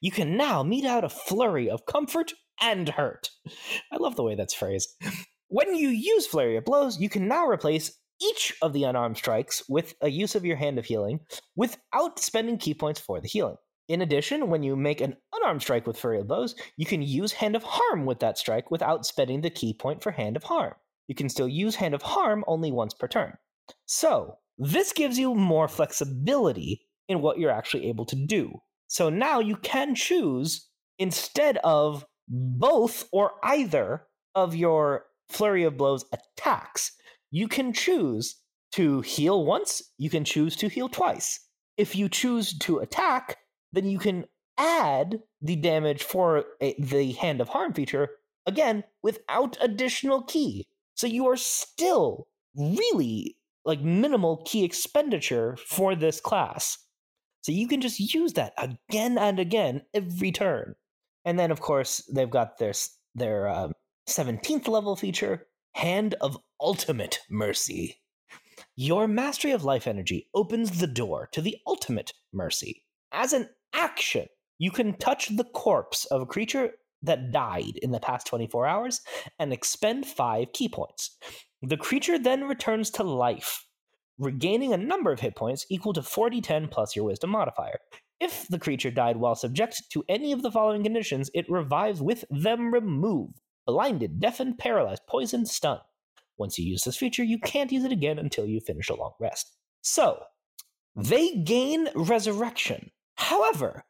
You 0.00 0.10
can 0.10 0.36
now 0.36 0.62
mete 0.62 0.84
out 0.84 1.04
a 1.04 1.08
flurry 1.08 1.70
of 1.70 1.86
comfort 1.86 2.32
and 2.60 2.88
hurt. 2.88 3.30
I 3.92 3.96
love 3.96 4.16
the 4.16 4.22
way 4.22 4.34
that's 4.34 4.54
phrased. 4.54 4.90
When 5.48 5.74
you 5.76 5.88
use 5.88 6.26
Flurry 6.26 6.56
of 6.56 6.64
Blows, 6.64 6.98
you 6.98 7.08
can 7.08 7.28
now 7.28 7.46
replace 7.46 7.98
each 8.22 8.54
of 8.62 8.72
the 8.72 8.84
unarmed 8.84 9.16
strikes 9.16 9.62
with 9.68 9.94
a 10.00 10.08
use 10.08 10.34
of 10.34 10.44
your 10.44 10.56
Hand 10.56 10.78
of 10.78 10.86
Healing 10.86 11.20
without 11.56 12.18
spending 12.18 12.56
key 12.56 12.74
points 12.74 13.00
for 13.00 13.20
the 13.20 13.28
healing. 13.28 13.56
In 13.88 14.00
addition, 14.00 14.48
when 14.48 14.62
you 14.62 14.76
make 14.76 15.00
an 15.00 15.16
unarmed 15.34 15.60
strike 15.60 15.86
with 15.86 15.98
Flurry 15.98 16.20
of 16.20 16.28
Blows, 16.28 16.54
you 16.76 16.86
can 16.86 17.02
use 17.02 17.32
Hand 17.32 17.56
of 17.56 17.64
Harm 17.64 18.06
with 18.06 18.20
that 18.20 18.38
strike 18.38 18.70
without 18.70 19.04
spending 19.04 19.40
the 19.40 19.50
key 19.50 19.74
point 19.74 20.02
for 20.02 20.12
Hand 20.12 20.36
of 20.36 20.44
Harm. 20.44 20.74
You 21.08 21.14
can 21.14 21.28
still 21.28 21.48
use 21.48 21.76
Hand 21.76 21.94
of 21.94 22.02
Harm 22.02 22.44
only 22.46 22.72
once 22.72 22.94
per 22.94 23.08
turn. 23.08 23.34
So, 23.86 24.38
this 24.58 24.92
gives 24.92 25.18
you 25.18 25.34
more 25.34 25.68
flexibility 25.68 26.86
in 27.08 27.20
what 27.20 27.38
you're 27.38 27.50
actually 27.50 27.88
able 27.88 28.04
to 28.06 28.16
do. 28.16 28.60
So 28.86 29.08
now 29.08 29.40
you 29.40 29.56
can 29.56 29.94
choose 29.94 30.68
instead 30.98 31.58
of 31.58 32.04
both 32.28 33.08
or 33.12 33.32
either 33.42 34.06
of 34.34 34.54
your 34.54 35.06
Flurry 35.28 35.64
of 35.64 35.76
Blows 35.76 36.04
attacks, 36.12 36.92
you 37.30 37.48
can 37.48 37.72
choose 37.72 38.36
to 38.72 39.00
heal 39.00 39.44
once, 39.44 39.82
you 39.98 40.10
can 40.10 40.24
choose 40.24 40.56
to 40.56 40.68
heal 40.68 40.88
twice. 40.88 41.40
If 41.76 41.96
you 41.96 42.08
choose 42.08 42.56
to 42.58 42.78
attack, 42.78 43.38
then 43.72 43.86
you 43.86 43.98
can 43.98 44.26
add 44.58 45.20
the 45.40 45.56
damage 45.56 46.02
for 46.02 46.44
a, 46.60 46.74
the 46.78 47.12
Hand 47.12 47.40
of 47.40 47.48
Harm 47.48 47.72
feature 47.72 48.10
again 48.46 48.84
without 49.02 49.56
additional 49.60 50.22
key. 50.22 50.66
So 51.02 51.08
you 51.08 51.26
are 51.26 51.36
still 51.36 52.28
really 52.54 53.36
like 53.64 53.80
minimal 53.80 54.40
key 54.46 54.62
expenditure 54.62 55.56
for 55.56 55.96
this 55.96 56.20
class. 56.20 56.78
So 57.40 57.50
you 57.50 57.66
can 57.66 57.80
just 57.80 57.98
use 57.98 58.34
that 58.34 58.52
again 58.56 59.18
and 59.18 59.40
again 59.40 59.82
every 59.92 60.30
turn. 60.30 60.76
And 61.24 61.40
then 61.40 61.50
of 61.50 61.60
course 61.60 62.08
they've 62.14 62.30
got 62.30 62.58
their 62.58 62.72
their 63.16 63.48
um, 63.48 63.72
17th 64.08 64.68
level 64.68 64.94
feature, 64.94 65.48
Hand 65.74 66.14
of 66.20 66.38
Ultimate 66.60 67.18
Mercy. 67.28 67.98
Your 68.76 69.08
mastery 69.08 69.50
of 69.50 69.64
life 69.64 69.88
energy 69.88 70.28
opens 70.36 70.78
the 70.78 70.86
door 70.86 71.28
to 71.32 71.40
the 71.40 71.56
ultimate 71.66 72.12
mercy. 72.32 72.84
As 73.10 73.32
an 73.32 73.48
action, 73.74 74.28
you 74.58 74.70
can 74.70 74.96
touch 74.98 75.36
the 75.36 75.50
corpse 75.52 76.04
of 76.04 76.22
a 76.22 76.26
creature 76.26 76.74
that 77.02 77.32
died 77.32 77.78
in 77.82 77.90
the 77.90 78.00
past 78.00 78.26
24 78.26 78.66
hours 78.66 79.00
and 79.38 79.52
expend 79.52 80.06
5 80.06 80.52
key 80.52 80.68
points. 80.68 81.16
The 81.62 81.76
creature 81.76 82.18
then 82.18 82.44
returns 82.44 82.90
to 82.92 83.02
life, 83.02 83.66
regaining 84.18 84.72
a 84.72 84.78
number 84.78 85.12
of 85.12 85.20
hit 85.20 85.36
points 85.36 85.66
equal 85.70 85.92
to 85.92 86.00
4d10 86.00 86.70
plus 86.70 86.96
your 86.96 87.04
wisdom 87.04 87.30
modifier. 87.30 87.78
If 88.20 88.46
the 88.48 88.58
creature 88.58 88.90
died 88.90 89.16
while 89.16 89.34
subject 89.34 89.82
to 89.90 90.04
any 90.08 90.32
of 90.32 90.42
the 90.42 90.50
following 90.50 90.84
conditions, 90.84 91.30
it 91.34 91.50
revives 91.50 92.00
with 92.00 92.24
them 92.30 92.72
removed 92.72 93.40
blinded, 93.66 94.20
deafened, 94.20 94.58
paralyzed, 94.58 95.02
poisoned, 95.08 95.48
stunned. 95.48 95.80
Once 96.36 96.58
you 96.58 96.64
use 96.64 96.82
this 96.84 96.96
feature, 96.96 97.22
you 97.22 97.38
can't 97.38 97.72
use 97.72 97.84
it 97.84 97.92
again 97.92 98.18
until 98.18 98.46
you 98.46 98.60
finish 98.60 98.88
a 98.88 98.94
long 98.94 99.12
rest. 99.20 99.52
So, 99.82 100.22
they 100.96 101.36
gain 101.36 101.88
resurrection. 101.94 102.90
However, 103.16 103.84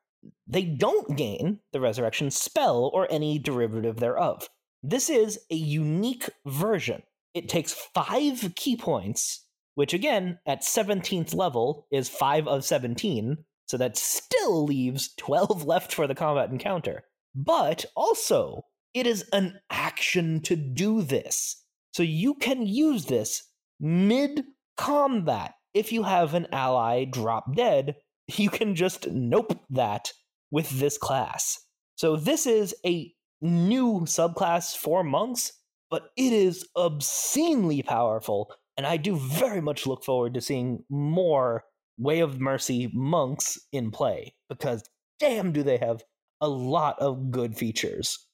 they 0.53 0.65
don't 0.65 1.17
gain 1.17 1.61
the 1.73 1.81
resurrection 1.81 2.31
spell 2.31 2.91
or 2.93 3.11
any 3.11 3.39
derivative 3.39 3.97
thereof. 3.97 4.51
This 4.83 5.09
is 5.09 5.39
a 5.51 5.55
unique 5.55 6.29
version. 6.45 7.03
It 7.33 7.49
takes 7.49 7.73
five 7.73 8.53
key 8.55 8.77
points, 8.77 9.47
which 9.77 9.95
again, 9.95 10.39
at 10.47 10.61
17th 10.61 11.35
level, 11.35 11.87
is 11.91 12.11
5 12.11 12.47
of 12.49 12.67
17, 12.67 13.39
so 13.67 13.79
that 13.79 13.97
still 13.97 14.65
leaves 14.65 15.15
12 15.17 15.65
left 15.67 15.95
for 15.95 16.07
the 16.07 16.15
combat 16.15 16.51
encounter. 16.51 17.05
But 17.35 17.87
also, 17.97 18.67
it 18.93 19.07
is 19.07 19.25
an 19.33 19.59
action 19.71 20.43
to 20.43 20.55
do 20.55 21.01
this. 21.01 21.65
So 21.95 22.03
you 22.03 22.35
can 22.35 22.67
use 22.67 23.07
this 23.07 23.43
mid 23.81 24.45
combat. 24.77 25.55
If 25.73 25.93
you 25.93 26.03
have 26.03 26.35
an 26.35 26.49
ally 26.53 27.05
drop 27.05 27.57
dead, 27.57 27.97
you 28.37 28.51
can 28.51 28.75
just 28.75 29.09
nope 29.09 29.59
that 29.71 30.13
with 30.53 30.71
this 30.71 30.97
class. 30.97 31.59
So 31.97 32.15
this 32.15 32.47
is 32.47 32.73
a 32.87 33.13
new 33.41 34.03
subclass 34.03 34.77
for 34.77 35.03
monks, 35.03 35.53
but 35.91 36.11
it 36.17 36.33
is 36.33 36.69
obscenely 36.77 37.83
powerful. 37.83 38.55
And 38.77 38.87
I 38.87 38.97
do 38.97 39.17
very 39.17 39.61
much 39.61 39.87
look 39.87 40.05
forward 40.05 40.35
to 40.35 40.41
seeing 40.41 40.85
more 40.89 41.65
Way 41.99 42.21
of 42.21 42.41
Mercy 42.41 42.91
monks 42.95 43.59
in 43.73 43.91
play 43.91 44.35
because 44.49 44.85
damn, 45.19 45.53
do 45.53 45.63
they 45.63 45.77
have 45.77 46.03
a 46.41 46.49
lot 46.49 46.99
of 46.99 47.31
good 47.31 47.57
features. 47.57 48.27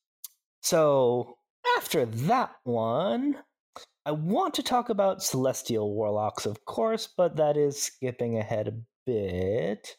So 0.62 1.37
after 1.76 2.07
that 2.07 2.52
one, 2.64 3.37
I 4.07 4.12
want 4.12 4.54
to 4.54 4.62
talk 4.62 4.88
about 4.88 5.22
Celestial 5.22 5.94
Warlocks, 5.94 6.46
of 6.46 6.64
course, 6.64 7.07
but 7.14 7.37
that 7.37 7.59
is 7.59 7.81
skipping 7.81 8.38
ahead 8.38 8.68
a 8.68 8.81
bit. 9.07 9.96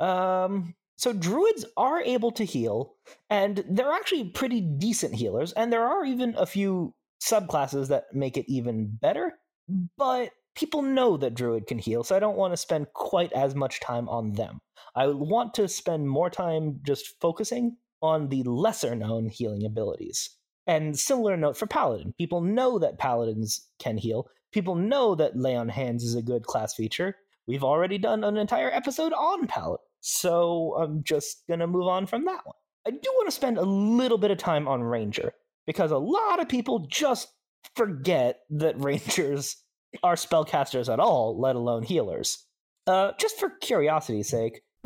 Um, 0.00 0.74
so 0.98 1.12
druids 1.12 1.64
are 1.76 2.02
able 2.02 2.32
to 2.32 2.44
heal, 2.44 2.94
and 3.30 3.64
they're 3.70 3.92
actually 3.92 4.24
pretty 4.24 4.60
decent 4.60 5.14
healers, 5.14 5.52
and 5.52 5.72
there 5.72 5.86
are 5.86 6.04
even 6.04 6.34
a 6.36 6.44
few 6.44 6.92
subclasses 7.22 7.86
that 7.88 8.06
make 8.12 8.36
it 8.36 8.46
even 8.48 8.98
better. 9.00 9.34
But 9.96 10.32
people 10.56 10.82
know 10.82 11.16
that 11.16 11.34
druid 11.34 11.68
can 11.68 11.78
heal, 11.78 12.02
so 12.02 12.16
I 12.16 12.18
don't 12.18 12.36
want 12.36 12.52
to 12.52 12.56
spend 12.56 12.92
quite 12.94 13.32
as 13.32 13.54
much 13.54 13.78
time 13.80 14.08
on 14.08 14.32
them. 14.32 14.58
I 14.96 15.06
want 15.06 15.54
to 15.54 15.68
spend 15.68 16.08
more 16.08 16.30
time 16.30 16.80
just 16.84 17.20
focusing 17.20 17.76
on 18.02 18.28
the 18.28 18.42
lesser 18.42 18.96
known 18.96 19.28
healing 19.28 19.64
abilities. 19.64 20.30
And 20.66 20.98
similar 20.98 21.36
note 21.36 21.56
for 21.56 21.66
Paladin. 21.66 22.12
People 22.18 22.40
know 22.40 22.80
that 22.80 22.98
Paladins 22.98 23.68
can 23.78 23.96
heal. 23.96 24.28
People 24.50 24.74
know 24.74 25.14
that 25.14 25.36
Lay 25.36 25.54
on 25.54 25.68
Hands 25.68 26.02
is 26.02 26.16
a 26.16 26.22
good 26.22 26.44
class 26.44 26.74
feature. 26.74 27.14
We've 27.46 27.64
already 27.64 27.98
done 27.98 28.24
an 28.24 28.36
entire 28.36 28.70
episode 28.70 29.12
on 29.12 29.46
Paladin. 29.46 29.84
So 30.00 30.76
I'm 30.78 31.02
just 31.04 31.42
going 31.48 31.60
to 31.60 31.66
move 31.66 31.88
on 31.88 32.06
from 32.06 32.24
that 32.24 32.44
one. 32.44 32.54
I 32.86 32.90
do 32.90 33.10
want 33.14 33.28
to 33.28 33.34
spend 33.34 33.58
a 33.58 33.62
little 33.62 34.18
bit 34.18 34.30
of 34.30 34.38
time 34.38 34.66
on 34.66 34.82
Ranger 34.82 35.32
because 35.66 35.90
a 35.90 35.98
lot 35.98 36.40
of 36.40 36.48
people 36.48 36.86
just 36.90 37.28
forget 37.76 38.40
that 38.50 38.74
Rangers 38.82 39.56
are 40.02 40.14
spellcasters 40.14 40.92
at 40.92 41.00
all, 41.00 41.38
let 41.38 41.56
alone 41.56 41.82
healers. 41.82 42.46
Uh, 42.86 43.12
just 43.18 43.38
for 43.38 43.50
curiosity's 43.60 44.28
sake, 44.28 44.62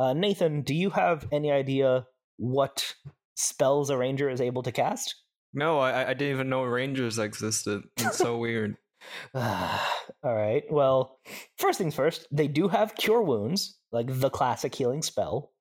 Uh, 0.00 0.14
Nathan, 0.14 0.62
do 0.62 0.74
you 0.74 0.88
have 0.88 1.28
any 1.30 1.52
idea 1.52 2.06
what 2.38 2.94
spells 3.34 3.90
a 3.90 3.98
ranger 3.98 4.30
is 4.30 4.40
able 4.40 4.62
to 4.62 4.72
cast? 4.72 5.14
No, 5.52 5.78
I, 5.78 6.08
I 6.08 6.14
didn't 6.14 6.34
even 6.34 6.48
know 6.48 6.62
rangers 6.62 7.18
existed. 7.18 7.82
It's 7.98 8.16
so 8.16 8.38
weird. 8.38 8.78
All 9.34 9.78
right. 10.24 10.62
Well, 10.70 11.18
first 11.58 11.76
things 11.76 11.94
first, 11.94 12.26
they 12.32 12.48
do 12.48 12.68
have 12.68 12.94
cure 12.94 13.20
wounds, 13.20 13.78
like 13.92 14.06
the 14.08 14.30
classic 14.30 14.74
healing 14.74 15.02
spell, 15.02 15.52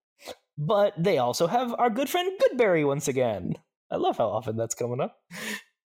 but 0.58 0.94
they 0.98 1.18
also 1.18 1.48
have 1.48 1.76
our 1.78 1.90
good 1.90 2.08
friend 2.08 2.32
Goodberry 2.40 2.88
once 2.88 3.10
again. 3.10 3.56
I 3.92 3.98
love 3.98 4.18
how 4.18 4.30
often 4.30 4.56
that's 4.56 4.76
coming 4.76 5.02
up. 5.02 5.18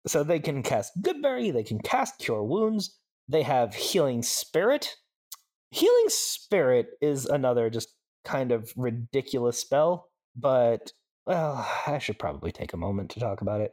So 0.07 0.23
they 0.23 0.39
can 0.39 0.63
cast 0.63 0.93
Goodberry, 1.03 1.53
they 1.53 1.65
can 1.65 1.81
cast 1.81 2.19
cure 2.21 2.45
wounds, 2.45 2.97
they 3.27 3.43
have 3.43 3.75
healing 3.75 4.23
spirit. 4.23 4.95
Healing 5.73 6.09
spirit 6.09 6.91
is 7.01 7.27
another 7.27 7.71
just 7.71 7.96
kind 8.27 8.53
of 8.53 8.73
ridiculous 8.77 9.59
spell, 9.59 10.11
but 10.37 10.93
well, 11.27 11.67
I 11.87 11.99
should 11.99 12.19
probably 12.19 12.53
take 12.53 12.73
a 12.73 12.77
moment 12.77 13.11
to 13.13 13.21
talk 13.21 13.41
about 13.41 13.61
it. 13.61 13.73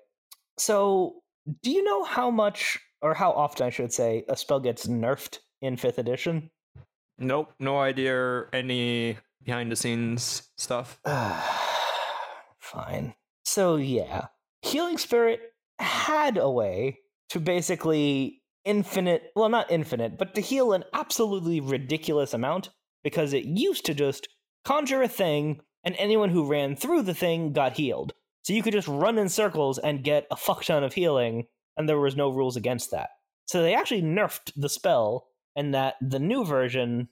So, 0.57 1.15
do 1.61 1.71
you 1.71 1.83
know 1.83 2.03
how 2.03 2.31
much, 2.31 2.79
or 3.01 3.13
how 3.13 3.31
often 3.31 3.65
I 3.67 3.69
should 3.69 3.91
say, 3.91 4.23
a 4.29 4.37
spell 4.37 4.59
gets 4.59 4.87
nerfed 4.87 5.39
in 5.61 5.75
5th 5.75 5.97
edition? 5.97 6.49
Nope, 7.17 7.53
no 7.59 7.79
idea 7.79 8.45
any 8.53 9.17
behind 9.43 9.71
the 9.71 9.75
scenes 9.75 10.49
stuff. 10.57 10.99
Fine. 12.59 13.13
So, 13.45 13.75
yeah, 13.75 14.27
Healing 14.61 14.97
Spirit 14.97 15.41
had 15.79 16.37
a 16.37 16.49
way 16.49 16.99
to 17.29 17.39
basically 17.39 18.41
infinite, 18.65 19.31
well, 19.35 19.49
not 19.49 19.71
infinite, 19.71 20.17
but 20.17 20.33
to 20.35 20.41
heal 20.41 20.73
an 20.73 20.83
absolutely 20.93 21.59
ridiculous 21.59 22.33
amount 22.33 22.69
because 23.03 23.33
it 23.33 23.43
used 23.43 23.85
to 23.85 23.93
just 23.93 24.27
conjure 24.63 25.01
a 25.01 25.07
thing 25.07 25.61
and 25.83 25.95
anyone 25.97 26.29
who 26.29 26.45
ran 26.45 26.75
through 26.75 27.03
the 27.03 27.13
thing 27.13 27.53
got 27.53 27.73
healed. 27.73 28.13
So 28.43 28.53
you 28.53 28.61
could 28.61 28.73
just 28.73 28.87
run 28.87 29.17
in 29.17 29.29
circles 29.29 29.77
and 29.77 30.03
get 30.03 30.27
a 30.31 30.35
fuck 30.35 30.63
ton 30.63 30.83
of 30.83 30.93
healing, 30.93 31.47
and 31.77 31.87
there 31.87 31.99
was 31.99 32.15
no 32.15 32.29
rules 32.29 32.55
against 32.55 32.91
that. 32.91 33.09
So 33.47 33.61
they 33.61 33.73
actually 33.73 34.01
nerfed 34.01 34.51
the 34.55 34.69
spell, 34.69 35.27
and 35.55 35.73
that 35.73 35.95
the 36.01 36.19
new 36.19 36.45
version, 36.45 37.09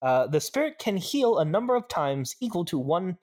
uh, 0.00 0.26
the 0.26 0.40
spirit 0.40 0.78
can 0.78 0.96
heal 0.96 1.38
a 1.38 1.44
number 1.44 1.76
of 1.76 1.88
times 1.88 2.34
equal 2.40 2.64
to 2.66 2.78
one 2.78 3.18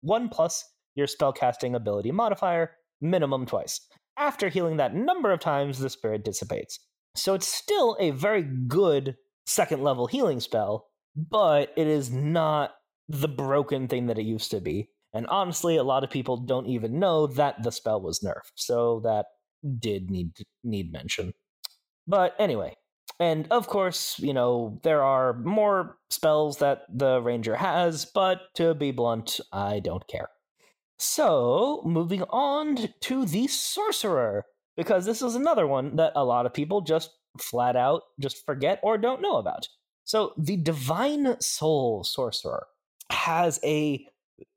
one 0.00 0.28
plus 0.28 0.64
your 0.94 1.06
spellcasting 1.06 1.74
ability 1.74 2.12
modifier, 2.12 2.72
minimum 3.00 3.46
twice. 3.46 3.80
After 4.18 4.48
healing 4.48 4.76
that 4.76 4.94
number 4.94 5.32
of 5.32 5.40
times, 5.40 5.78
the 5.78 5.90
spirit 5.90 6.24
dissipates. 6.24 6.80
So 7.14 7.34
it's 7.34 7.48
still 7.48 7.96
a 8.00 8.10
very 8.10 8.42
good 8.42 9.16
second 9.46 9.82
level 9.82 10.06
healing 10.06 10.40
spell, 10.40 10.88
but 11.14 11.72
it 11.76 11.86
is 11.86 12.10
not 12.10 12.72
the 13.12 13.28
broken 13.28 13.86
thing 13.86 14.06
that 14.06 14.18
it 14.18 14.24
used 14.24 14.50
to 14.50 14.60
be. 14.60 14.88
And 15.12 15.26
honestly, 15.26 15.76
a 15.76 15.84
lot 15.84 16.02
of 16.02 16.10
people 16.10 16.38
don't 16.38 16.66
even 16.66 16.98
know 16.98 17.26
that 17.26 17.62
the 17.62 17.70
spell 17.70 18.00
was 18.00 18.20
nerfed, 18.20 18.52
so 18.54 19.00
that 19.00 19.26
did 19.78 20.10
need 20.10 20.32
need 20.64 20.90
mention. 20.90 21.34
But 22.06 22.34
anyway, 22.38 22.74
and 23.20 23.46
of 23.50 23.68
course, 23.68 24.18
you 24.18 24.32
know, 24.32 24.80
there 24.82 25.02
are 25.02 25.34
more 25.34 25.98
spells 26.08 26.58
that 26.58 26.84
the 26.88 27.20
ranger 27.20 27.54
has, 27.54 28.06
but 28.06 28.40
to 28.54 28.74
be 28.74 28.90
blunt, 28.90 29.38
I 29.52 29.80
don't 29.80 30.08
care. 30.08 30.30
So, 30.98 31.82
moving 31.84 32.22
on 32.30 32.88
to 33.00 33.26
the 33.26 33.46
sorcerer, 33.48 34.46
because 34.76 35.04
this 35.04 35.20
is 35.20 35.34
another 35.34 35.66
one 35.66 35.96
that 35.96 36.12
a 36.16 36.24
lot 36.24 36.46
of 36.46 36.54
people 36.54 36.80
just 36.80 37.10
flat 37.38 37.76
out 37.76 38.02
just 38.20 38.44
forget 38.46 38.80
or 38.82 38.96
don't 38.96 39.20
know 39.20 39.36
about. 39.36 39.68
So, 40.04 40.32
the 40.38 40.56
divine 40.56 41.38
soul 41.40 42.04
sorcerer 42.04 42.66
has 43.12 43.60
a 43.64 44.06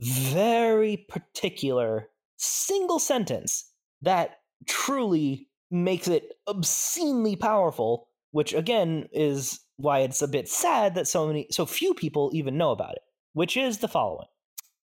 very 0.01 1.05
particular 1.09 2.09
single 2.37 2.99
sentence 2.99 3.71
that 4.01 4.39
truly 4.67 5.47
makes 5.69 6.07
it 6.07 6.33
obscenely 6.47 7.35
powerful, 7.35 8.07
which 8.31 8.53
again 8.53 9.07
is 9.11 9.59
why 9.77 9.99
it's 9.99 10.21
a 10.21 10.27
bit 10.27 10.47
sad 10.47 10.95
that 10.95 11.07
so 11.07 11.27
many 11.27 11.47
so 11.51 11.65
few 11.65 11.93
people 11.93 12.31
even 12.33 12.57
know 12.57 12.71
about 12.71 12.93
it, 12.93 13.01
which 13.33 13.57
is 13.57 13.79
the 13.79 13.87
following. 13.87 14.27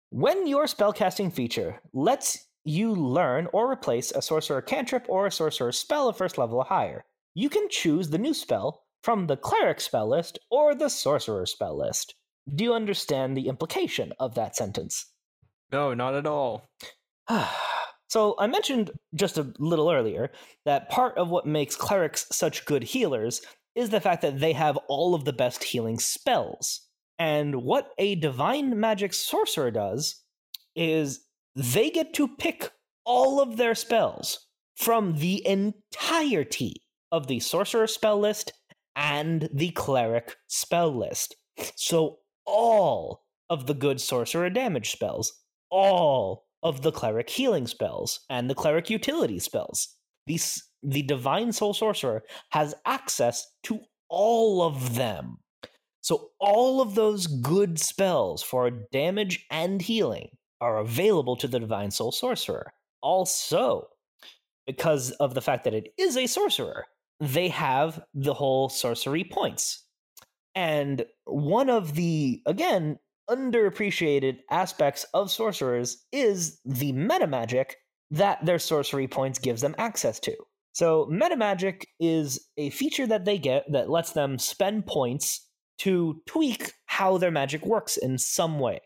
When 0.09 0.47
your 0.47 0.65
spellcasting 0.65 1.31
feature 1.31 1.79
lets 1.93 2.47
you 2.63 2.93
learn 2.93 3.47
or 3.53 3.71
replace 3.71 4.11
a 4.11 4.21
sorcerer 4.21 4.61
cantrip 4.61 5.05
or 5.07 5.27
a 5.27 5.31
sorcerer 5.31 5.71
spell 5.71 6.09
of 6.09 6.17
first 6.17 6.37
level 6.37 6.57
or 6.57 6.65
higher, 6.65 7.05
you 7.35 7.49
can 7.49 7.69
choose 7.69 8.09
the 8.09 8.17
new 8.17 8.33
spell 8.33 8.83
from 9.03 9.27
the 9.27 9.37
cleric 9.37 9.79
spell 9.79 10.09
list 10.09 10.39
or 10.49 10.75
the 10.75 10.89
sorcerer 10.89 11.45
spell 11.45 11.77
list. 11.77 12.15
Do 12.55 12.63
you 12.63 12.73
understand 12.73 13.35
the 13.35 13.47
implication 13.47 14.13
of 14.19 14.35
that 14.35 14.55
sentence? 14.55 15.05
No, 15.71 15.93
not 15.93 16.15
at 16.15 16.25
all. 16.25 16.69
so, 18.09 18.35
I 18.39 18.47
mentioned 18.47 18.91
just 19.15 19.37
a 19.37 19.53
little 19.59 19.91
earlier 19.91 20.31
that 20.65 20.89
part 20.89 21.17
of 21.17 21.29
what 21.29 21.45
makes 21.45 21.75
clerics 21.75 22.25
such 22.31 22.65
good 22.65 22.83
healers 22.83 23.41
is 23.75 23.89
the 23.89 24.01
fact 24.01 24.21
that 24.23 24.39
they 24.39 24.53
have 24.53 24.77
all 24.87 25.13
of 25.15 25.25
the 25.25 25.33
best 25.33 25.63
healing 25.63 25.99
spells. 25.99 26.81
And 27.17 27.63
what 27.63 27.91
a 27.97 28.15
divine 28.15 28.79
magic 28.79 29.13
sorcerer 29.13 29.71
does 29.71 30.23
is 30.75 31.21
they 31.55 31.89
get 31.89 32.13
to 32.13 32.27
pick 32.27 32.71
all 33.05 33.41
of 33.41 33.57
their 33.57 33.75
spells 33.75 34.47
from 34.75 35.15
the 35.15 35.45
entirety 35.45 36.81
of 37.11 37.27
the 37.27 37.39
sorcerer 37.39 37.87
spell 37.87 38.19
list 38.19 38.53
and 38.95 39.49
the 39.53 39.71
cleric 39.71 40.35
spell 40.47 40.95
list. 40.95 41.35
So 41.75 42.19
all 42.49 43.23
of 43.49 43.67
the 43.67 43.73
good 43.73 44.01
sorcerer 44.01 44.49
damage 44.49 44.91
spells, 44.91 45.33
all 45.69 46.45
of 46.61 46.81
the 46.81 46.91
cleric 46.91 47.29
healing 47.29 47.67
spells, 47.67 48.21
and 48.29 48.49
the 48.49 48.55
cleric 48.55 48.89
utility 48.89 49.39
spells. 49.39 49.95
The, 50.27 50.39
the 50.83 51.03
divine 51.03 51.51
soul 51.51 51.73
sorcerer 51.73 52.23
has 52.51 52.75
access 52.85 53.47
to 53.63 53.79
all 54.09 54.61
of 54.61 54.95
them. 54.95 55.37
So, 56.01 56.31
all 56.39 56.81
of 56.81 56.95
those 56.95 57.27
good 57.27 57.79
spells 57.79 58.41
for 58.41 58.69
damage 58.91 59.45
and 59.51 59.81
healing 59.81 60.29
are 60.61 60.79
available 60.79 61.35
to 61.37 61.47
the 61.47 61.59
divine 61.59 61.91
soul 61.91 62.11
sorcerer. 62.11 62.73
Also, 63.01 63.87
because 64.65 65.11
of 65.11 65.33
the 65.33 65.41
fact 65.41 65.63
that 65.65 65.73
it 65.73 65.93
is 65.97 66.17
a 66.17 66.27
sorcerer, 66.27 66.85
they 67.19 67.49
have 67.49 68.01
the 68.13 68.33
whole 68.33 68.69
sorcery 68.69 69.23
points. 69.23 69.85
And 70.55 71.05
one 71.25 71.69
of 71.69 71.95
the, 71.95 72.41
again, 72.45 72.99
underappreciated 73.29 74.39
aspects 74.49 75.05
of 75.13 75.31
sorcerers 75.31 76.05
is 76.11 76.59
the 76.65 76.91
meta 76.91 77.27
magic 77.27 77.77
that 78.11 78.43
their 78.45 78.59
sorcery 78.59 79.07
points 79.07 79.39
gives 79.39 79.61
them 79.61 79.75
access 79.77 80.19
to. 80.21 80.35
So, 80.73 81.07
meta 81.09 81.35
magic 81.35 81.87
is 81.99 82.47
a 82.57 82.69
feature 82.71 83.07
that 83.07 83.25
they 83.25 83.37
get 83.37 83.71
that 83.71 83.89
lets 83.89 84.13
them 84.13 84.37
spend 84.39 84.85
points 84.85 85.47
to 85.79 86.21
tweak 86.25 86.73
how 86.85 87.17
their 87.17 87.31
magic 87.31 87.65
works 87.65 87.97
in 87.97 88.17
some 88.17 88.59
way. 88.59 88.79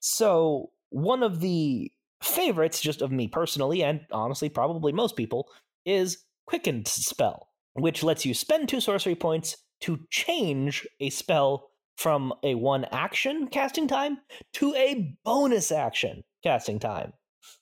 So, 0.00 0.70
one 0.90 1.22
of 1.22 1.40
the 1.40 1.90
favorites, 2.22 2.80
just 2.80 3.02
of 3.02 3.12
me 3.12 3.28
personally, 3.28 3.82
and 3.82 4.00
honestly, 4.10 4.48
probably 4.48 4.92
most 4.92 5.16
people, 5.16 5.48
is 5.84 6.18
Quickened 6.46 6.88
Spell, 6.88 7.48
which 7.74 8.02
lets 8.02 8.24
you 8.24 8.34
spend 8.34 8.68
two 8.68 8.80
sorcery 8.80 9.14
points 9.14 9.56
to 9.84 10.00
change 10.10 10.86
a 11.00 11.10
spell 11.10 11.70
from 11.98 12.32
a 12.42 12.54
one 12.54 12.86
action 12.86 13.46
casting 13.48 13.86
time 13.86 14.16
to 14.54 14.74
a 14.74 15.14
bonus 15.24 15.70
action 15.70 16.24
casting 16.42 16.78
time. 16.78 17.12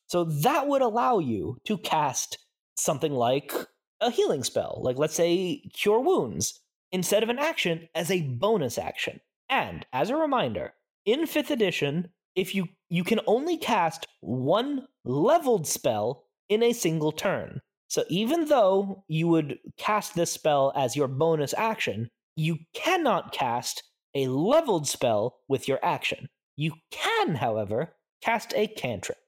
So 0.06 0.24
that 0.24 0.68
would 0.68 0.82
allow 0.82 1.18
you 1.18 1.58
to 1.64 1.78
cast 1.78 2.38
something 2.76 3.12
like 3.12 3.52
a 4.00 4.10
healing 4.10 4.44
spell, 4.44 4.80
like 4.84 4.98
let's 4.98 5.16
say 5.16 5.62
Cure 5.74 6.00
Wounds, 6.00 6.60
instead 6.92 7.24
of 7.24 7.28
an 7.28 7.40
action 7.40 7.88
as 7.94 8.08
a 8.08 8.22
bonus 8.22 8.78
action. 8.78 9.20
And 9.50 9.84
as 9.92 10.08
a 10.08 10.16
reminder, 10.16 10.74
in 11.04 11.22
5th 11.22 11.50
edition, 11.50 12.08
if 12.36 12.54
you 12.54 12.68
you 12.88 13.02
can 13.02 13.20
only 13.26 13.56
cast 13.56 14.06
one 14.20 14.86
leveled 15.04 15.66
spell 15.66 16.26
in 16.48 16.62
a 16.62 16.72
single 16.72 17.10
turn. 17.10 17.60
So 17.92 18.04
even 18.08 18.46
though 18.46 19.04
you 19.06 19.28
would 19.28 19.58
cast 19.76 20.14
this 20.14 20.32
spell 20.32 20.72
as 20.74 20.96
your 20.96 21.08
bonus 21.08 21.52
action, 21.52 22.08
you 22.36 22.60
cannot 22.72 23.34
cast 23.34 23.82
a 24.14 24.28
leveled 24.28 24.88
spell 24.88 25.40
with 25.46 25.68
your 25.68 25.78
action. 25.82 26.30
You 26.56 26.72
can, 26.90 27.34
however, 27.34 27.94
cast 28.22 28.54
a 28.56 28.66
cantrip. 28.66 29.18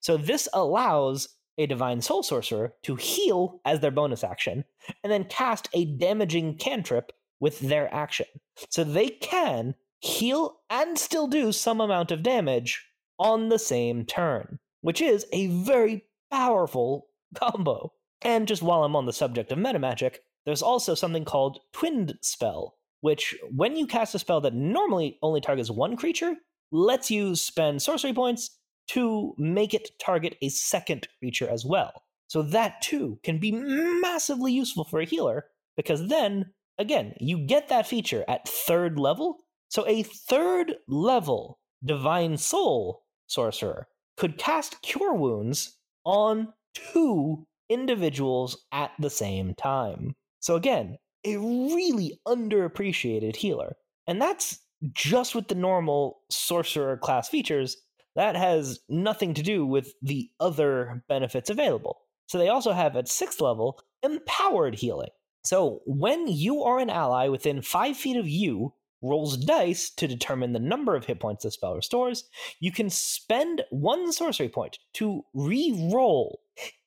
So 0.00 0.18
this 0.18 0.46
allows 0.52 1.26
a 1.56 1.64
divine 1.64 2.02
soul 2.02 2.22
sorcerer 2.22 2.74
to 2.82 2.96
heal 2.96 3.62
as 3.64 3.80
their 3.80 3.90
bonus 3.90 4.22
action 4.22 4.66
and 5.02 5.10
then 5.10 5.24
cast 5.24 5.70
a 5.72 5.86
damaging 5.86 6.58
cantrip 6.58 7.12
with 7.40 7.60
their 7.60 7.92
action. 7.94 8.26
So 8.68 8.84
they 8.84 9.08
can 9.08 9.74
heal 10.00 10.60
and 10.68 10.98
still 10.98 11.28
do 11.28 11.50
some 11.50 11.80
amount 11.80 12.10
of 12.10 12.22
damage 12.22 12.84
on 13.18 13.48
the 13.48 13.58
same 13.58 14.04
turn, 14.04 14.58
which 14.82 15.00
is 15.00 15.24
a 15.32 15.46
very 15.46 16.04
powerful 16.30 17.06
combo. 17.34 17.90
And 18.24 18.46
just 18.46 18.62
while 18.62 18.84
I'm 18.84 18.96
on 18.96 19.06
the 19.06 19.12
subject 19.12 19.52
of 19.52 19.58
meta 19.58 19.78
magic, 19.78 20.22
there's 20.44 20.62
also 20.62 20.94
something 20.94 21.24
called 21.24 21.60
Twinned 21.72 22.14
Spell, 22.20 22.76
which, 23.00 23.34
when 23.50 23.76
you 23.76 23.86
cast 23.86 24.14
a 24.14 24.18
spell 24.18 24.40
that 24.42 24.54
normally 24.54 25.18
only 25.22 25.40
targets 25.40 25.70
one 25.70 25.96
creature, 25.96 26.34
lets 26.70 27.10
you 27.10 27.36
spend 27.36 27.82
sorcery 27.82 28.12
points 28.12 28.58
to 28.88 29.34
make 29.38 29.74
it 29.74 29.90
target 29.98 30.36
a 30.42 30.48
second 30.48 31.06
creature 31.18 31.48
as 31.48 31.64
well. 31.64 32.02
So 32.28 32.42
that 32.42 32.80
too 32.80 33.18
can 33.22 33.38
be 33.38 33.52
massively 33.52 34.52
useful 34.52 34.84
for 34.84 35.00
a 35.00 35.04
healer 35.04 35.46
because 35.76 36.08
then, 36.08 36.52
again, 36.78 37.14
you 37.20 37.38
get 37.38 37.68
that 37.68 37.86
feature 37.86 38.24
at 38.26 38.48
third 38.48 38.98
level. 38.98 39.38
So 39.68 39.86
a 39.86 40.02
third 40.02 40.76
level 40.88 41.58
Divine 41.84 42.36
Soul 42.36 43.04
sorcerer 43.26 43.88
could 44.16 44.38
cast 44.38 44.82
Cure 44.82 45.14
Wounds 45.14 45.78
on 46.04 46.52
two 46.74 47.46
individuals 47.72 48.56
at 48.72 48.90
the 48.98 49.10
same 49.10 49.54
time. 49.54 50.14
So 50.40 50.56
again, 50.56 50.98
a 51.24 51.36
really 51.36 52.20
underappreciated 52.26 53.36
healer. 53.36 53.76
And 54.06 54.20
that's 54.20 54.58
just 54.92 55.34
with 55.34 55.48
the 55.48 55.54
normal 55.54 56.20
sorcerer 56.30 56.96
class 56.96 57.28
features. 57.28 57.76
That 58.16 58.36
has 58.36 58.80
nothing 58.88 59.34
to 59.34 59.42
do 59.42 59.64
with 59.64 59.94
the 60.02 60.28
other 60.40 61.02
benefits 61.08 61.48
available. 61.48 62.00
So 62.26 62.38
they 62.38 62.48
also 62.48 62.72
have 62.72 62.96
at 62.96 63.08
sixth 63.08 63.40
level 63.40 63.80
empowered 64.02 64.74
healing. 64.74 65.10
So 65.44 65.80
when 65.86 66.28
you 66.28 66.62
are 66.62 66.78
an 66.78 66.90
ally 66.90 67.28
within 67.28 67.62
five 67.62 67.96
feet 67.96 68.16
of 68.16 68.28
you, 68.28 68.74
rolls 69.02 69.36
dice 69.36 69.90
to 69.90 70.06
determine 70.06 70.52
the 70.52 70.60
number 70.60 70.94
of 70.94 71.04
hit 71.04 71.20
points 71.20 71.42
the 71.42 71.50
spell 71.50 71.74
restores, 71.74 72.24
you 72.60 72.70
can 72.70 72.88
spend 72.88 73.62
one 73.70 74.12
sorcery 74.12 74.48
point 74.48 74.78
to 74.94 75.24
re 75.34 75.90
roll 75.92 76.40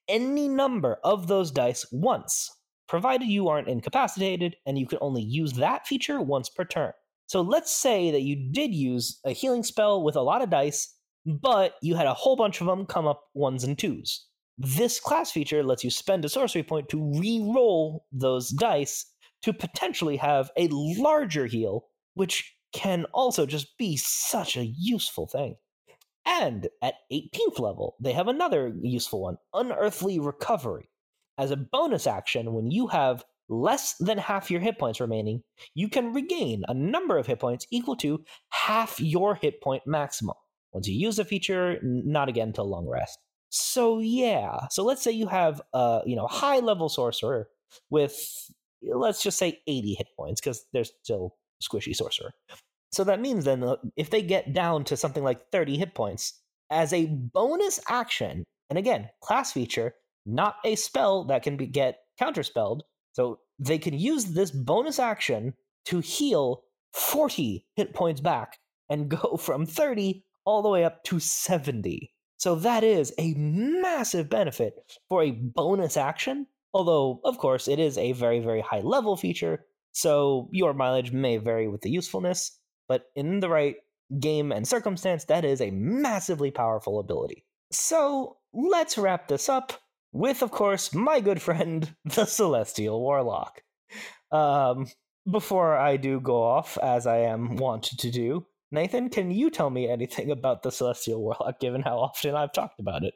any 0.07 0.47
number 0.47 0.97
of 1.03 1.27
those 1.27 1.51
dice 1.51 1.85
once, 1.91 2.51
provided 2.87 3.27
you 3.27 3.47
aren't 3.47 3.67
incapacitated 3.67 4.55
and 4.65 4.77
you 4.77 4.87
can 4.87 4.99
only 5.01 5.21
use 5.21 5.53
that 5.53 5.87
feature 5.87 6.21
once 6.21 6.49
per 6.49 6.65
turn. 6.65 6.91
So 7.27 7.41
let's 7.41 7.75
say 7.75 8.11
that 8.11 8.21
you 8.21 8.51
did 8.51 8.73
use 8.73 9.19
a 9.25 9.31
healing 9.31 9.63
spell 9.63 10.03
with 10.03 10.15
a 10.15 10.21
lot 10.21 10.41
of 10.41 10.49
dice, 10.49 10.93
but 11.25 11.75
you 11.81 11.95
had 11.95 12.07
a 12.07 12.13
whole 12.13 12.35
bunch 12.35 12.61
of 12.61 12.67
them 12.67 12.85
come 12.85 13.07
up 13.07 13.23
ones 13.33 13.63
and 13.63 13.77
twos. 13.77 14.27
This 14.57 14.99
class 14.99 15.31
feature 15.31 15.63
lets 15.63 15.83
you 15.83 15.89
spend 15.89 16.23
a 16.23 16.29
sorcery 16.29 16.63
point 16.63 16.87
to 16.89 17.11
re 17.19 17.41
roll 17.43 18.05
those 18.11 18.51
dice 18.51 19.05
to 19.41 19.53
potentially 19.53 20.17
have 20.17 20.51
a 20.57 20.69
larger 20.71 21.45
heal, 21.45 21.85
which 22.13 22.55
can 22.71 23.05
also 23.13 23.45
just 23.45 23.77
be 23.77 23.97
such 23.97 24.55
a 24.55 24.65
useful 24.65 25.27
thing. 25.27 25.55
And 26.25 26.67
at 26.81 26.95
18th 27.11 27.59
level, 27.59 27.95
they 27.99 28.13
have 28.13 28.27
another 28.27 28.73
useful 28.81 29.21
one 29.21 29.37
Unearthly 29.53 30.19
Recovery. 30.19 30.89
As 31.37 31.51
a 31.51 31.57
bonus 31.57 32.07
action, 32.07 32.53
when 32.53 32.71
you 32.71 32.87
have 32.87 33.23
less 33.49 33.95
than 33.99 34.17
half 34.17 34.49
your 34.49 34.61
hit 34.61 34.79
points 34.79 34.99
remaining, 34.99 35.43
you 35.75 35.89
can 35.89 36.13
regain 36.13 36.63
a 36.67 36.73
number 36.73 37.17
of 37.17 37.27
hit 37.27 37.39
points 37.39 37.67
equal 37.71 37.95
to 37.97 38.23
half 38.49 38.99
your 38.99 39.35
hit 39.35 39.61
point 39.61 39.83
maximum. 39.85 40.35
Once 40.71 40.87
you 40.87 40.95
use 40.95 41.19
a 41.19 41.25
feature, 41.25 41.79
not 41.83 42.29
again 42.29 42.47
until 42.49 42.69
long 42.69 42.87
rest. 42.87 43.19
So 43.49 43.99
yeah, 43.99 44.67
so 44.69 44.83
let's 44.83 45.01
say 45.01 45.11
you 45.11 45.27
have 45.27 45.61
a 45.73 46.01
you 46.05 46.15
know 46.15 46.27
high 46.27 46.59
level 46.59 46.89
sorcerer 46.89 47.47
with 47.89 48.51
let's 48.83 49.23
just 49.23 49.37
say 49.37 49.59
80 49.67 49.93
hit 49.93 50.07
points 50.17 50.41
because 50.41 50.65
they're 50.73 50.83
still 50.83 51.35
squishy 51.63 51.95
sorcerer. 51.95 52.33
So 52.91 53.03
that 53.03 53.21
means 53.21 53.45
then 53.45 53.63
uh, 53.63 53.75
if 53.97 54.09
they 54.09 54.21
get 54.21 54.53
down 54.53 54.83
to 54.85 54.97
something 54.97 55.23
like 55.23 55.51
30 55.51 55.77
hit 55.77 55.93
points, 55.93 56.41
as 56.71 56.93
a 56.93 57.05
bonus 57.05 57.79
action, 57.87 58.43
and 58.69 58.79
again, 58.79 59.09
class 59.21 59.51
feature, 59.51 59.93
not 60.25 60.55
a 60.63 60.75
spell 60.75 61.25
that 61.25 61.43
can 61.43 61.57
be, 61.57 61.67
get 61.67 61.99
counterspelled, 62.19 62.81
so 63.13 63.39
they 63.59 63.77
can 63.77 63.97
use 63.97 64.25
this 64.25 64.51
bonus 64.51 64.99
action 64.99 65.53
to 65.85 65.99
heal 65.99 66.63
40 66.93 67.65
hit 67.75 67.93
points 67.93 68.21
back 68.21 68.57
and 68.89 69.09
go 69.09 69.37
from 69.39 69.65
30 69.65 70.23
all 70.45 70.61
the 70.61 70.69
way 70.69 70.83
up 70.83 71.03
to 71.03 71.19
70. 71.19 72.11
So 72.37 72.55
that 72.55 72.83
is 72.83 73.13
a 73.17 73.33
massive 73.35 74.29
benefit 74.29 74.75
for 75.09 75.23
a 75.23 75.31
bonus 75.31 75.97
action. 75.97 76.47
Although, 76.73 77.21
of 77.23 77.37
course, 77.37 77.67
it 77.67 77.79
is 77.79 77.97
a 77.97 78.11
very, 78.11 78.39
very 78.39 78.61
high 78.61 78.81
level 78.81 79.15
feature, 79.15 79.65
so 79.93 80.49
your 80.51 80.73
mileage 80.73 81.13
may 81.13 81.37
vary 81.37 81.69
with 81.69 81.81
the 81.81 81.89
usefulness 81.89 82.59
but 82.87 83.05
in 83.15 83.39
the 83.39 83.49
right 83.49 83.77
game 84.19 84.51
and 84.51 84.67
circumstance, 84.67 85.25
that 85.25 85.45
is 85.45 85.61
a 85.61 85.71
massively 85.71 86.51
powerful 86.51 86.99
ability. 86.99 87.45
So 87.71 88.37
let's 88.53 88.97
wrap 88.97 89.27
this 89.27 89.49
up 89.49 89.73
with, 90.11 90.41
of 90.41 90.51
course, 90.51 90.93
my 90.93 91.19
good 91.19 91.41
friend, 91.47 91.95
the 92.05 92.25
Celestial 92.25 92.99
Warlock. 93.01 93.61
Um, 94.31 94.87
before 95.29 95.75
I 95.75 95.97
do 95.97 96.19
go 96.19 96.43
off, 96.43 96.77
as 96.77 97.07
I 97.07 97.17
am 97.19 97.57
wont 97.57 97.83
to 97.83 98.11
do, 98.11 98.45
Nathan, 98.71 99.09
can 99.09 99.31
you 99.31 99.49
tell 99.49 99.69
me 99.69 99.89
anything 99.89 100.31
about 100.37 100.63
the 100.63 100.71
Celestial 100.71 101.21
Warlock, 101.21 101.59
given 101.59 101.81
how 101.81 101.97
often 101.97 102.35
I've 102.35 102.53
talked 102.53 102.79
about 102.79 103.03
it? 103.03 103.13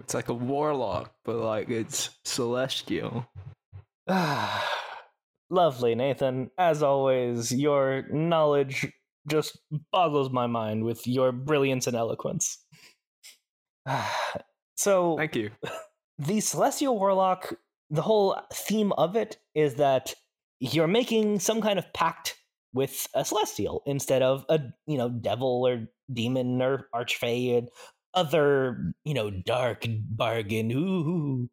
It's 0.00 0.14
like 0.14 0.28
a 0.28 0.34
warlock, 0.34 1.12
but 1.24 1.36
like 1.36 1.68
it's 1.70 2.10
celestial. 2.24 3.26
Lovely, 5.50 5.94
Nathan. 5.94 6.50
As 6.58 6.82
always, 6.82 7.52
your 7.52 8.04
knowledge 8.10 8.90
just 9.28 9.58
boggles 9.92 10.30
my 10.30 10.46
mind 10.46 10.84
with 10.84 11.06
your 11.06 11.32
brilliance 11.32 11.86
and 11.86 11.96
eloquence. 11.96 12.64
so, 14.76 15.16
thank 15.16 15.36
you. 15.36 15.50
The 16.18 16.40
Celestial 16.40 16.98
Warlock, 16.98 17.54
the 17.90 18.02
whole 18.02 18.38
theme 18.52 18.92
of 18.92 19.16
it 19.16 19.38
is 19.54 19.76
that 19.76 20.14
you're 20.60 20.88
making 20.88 21.38
some 21.38 21.60
kind 21.60 21.78
of 21.78 21.92
pact 21.92 22.36
with 22.74 23.06
a 23.14 23.24
celestial 23.24 23.82
instead 23.86 24.22
of 24.22 24.44
a 24.48 24.60
you 24.86 24.98
know 24.98 25.08
devil 25.08 25.66
or 25.66 25.88
demon 26.12 26.60
or 26.60 26.88
archfey 26.94 27.66
other 28.14 28.94
you 29.04 29.14
know 29.14 29.30
dark 29.30 29.86
bargain 30.10 30.70
ooh 30.72 31.48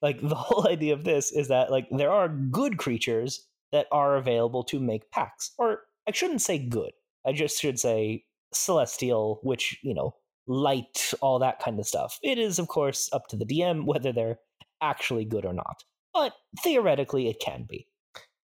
like 0.00 0.20
the 0.20 0.34
whole 0.34 0.66
idea 0.68 0.92
of 0.94 1.04
this 1.04 1.30
is 1.32 1.48
that 1.48 1.70
like 1.70 1.86
there 1.90 2.10
are 2.10 2.28
good 2.28 2.78
creatures 2.78 3.46
that 3.72 3.86
are 3.92 4.16
available 4.16 4.64
to 4.64 4.80
make 4.80 5.10
packs 5.10 5.52
or 5.58 5.80
i 6.08 6.12
shouldn't 6.12 6.42
say 6.42 6.58
good 6.58 6.92
i 7.26 7.32
just 7.32 7.60
should 7.60 7.78
say 7.78 8.24
celestial 8.52 9.40
which 9.42 9.78
you 9.82 9.94
know 9.94 10.14
light 10.48 11.12
all 11.20 11.38
that 11.38 11.60
kind 11.60 11.78
of 11.78 11.86
stuff. 11.86 12.18
It 12.22 12.38
is 12.38 12.58
of 12.58 12.68
course 12.68 13.08
up 13.12 13.26
to 13.28 13.36
the 13.36 13.44
dm 13.44 13.84
whether 13.84 14.12
they're 14.12 14.38
actually 14.80 15.24
good 15.24 15.44
or 15.44 15.52
not 15.52 15.84
but 16.14 16.32
theoretically 16.62 17.28
it 17.28 17.38
can 17.38 17.66
be. 17.68 17.86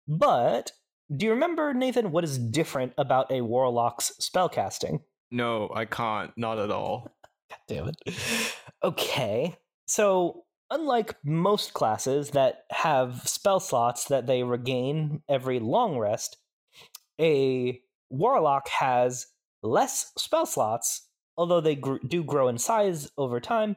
But 0.09 0.73
do 1.15 1.27
you 1.27 1.33
remember 1.33 1.75
nathan 1.75 2.11
what 2.11 2.25
is 2.25 2.39
different 2.39 2.95
about 2.97 3.31
a 3.31 3.43
warlock's 3.43 4.13
spellcasting? 4.21 5.01
No 5.31 5.71
i 5.75 5.85
can't 5.85 6.33
not 6.37 6.59
at 6.59 6.71
all 6.71 7.11
damn 7.71 7.89
it. 7.89 7.97
Okay. 8.83 9.57
So, 9.87 10.45
unlike 10.71 11.15
most 11.25 11.75
classes 11.75 12.31
that 12.31 12.65
have 12.71 13.23
spell 13.29 13.61
slots 13.61 14.07
that 14.07 14.27
they 14.27 14.43
regain 14.43 15.23
every 15.29 15.61
long 15.61 15.99
rest, 15.99 16.39
a 17.21 17.81
warlock 18.09 18.69
has 18.69 19.27
less 19.63 20.13
spell 20.17 20.47
slots, 20.47 21.09
although 21.37 21.61
they 21.61 21.77
gr- 21.77 21.97
do 22.07 22.25
grow 22.25 22.49
in 22.49 22.57
size 22.57 23.11
over 23.19 23.39
time, 23.39 23.77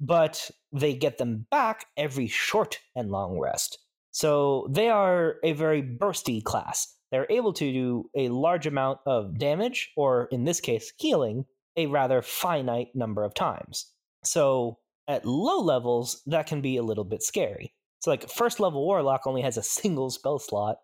but 0.00 0.50
they 0.72 0.94
get 0.94 1.18
them 1.18 1.46
back 1.50 1.86
every 1.96 2.26
short 2.26 2.78
and 2.96 3.10
long 3.10 3.38
rest. 3.38 3.78
So, 4.10 4.66
they 4.70 4.88
are 4.88 5.36
a 5.44 5.52
very 5.52 5.82
bursty 5.82 6.42
class. 6.42 6.94
They're 7.12 7.26
able 7.30 7.52
to 7.54 7.72
do 7.72 8.10
a 8.16 8.28
large 8.28 8.66
amount 8.66 9.00
of 9.06 9.38
damage, 9.38 9.92
or 9.96 10.28
in 10.30 10.44
this 10.44 10.60
case, 10.60 10.92
healing, 10.98 11.44
a 11.78 11.86
rather 11.86 12.20
finite 12.20 12.88
number 12.94 13.24
of 13.24 13.32
times. 13.32 13.86
So 14.24 14.78
at 15.06 15.24
low 15.24 15.60
levels, 15.60 16.22
that 16.26 16.46
can 16.46 16.60
be 16.60 16.76
a 16.76 16.82
little 16.82 17.04
bit 17.04 17.22
scary. 17.22 17.72
So, 18.00 18.10
like, 18.10 18.28
first 18.28 18.60
level 18.60 18.84
Warlock 18.84 19.26
only 19.26 19.42
has 19.42 19.56
a 19.56 19.62
single 19.62 20.10
spell 20.10 20.38
slot, 20.38 20.76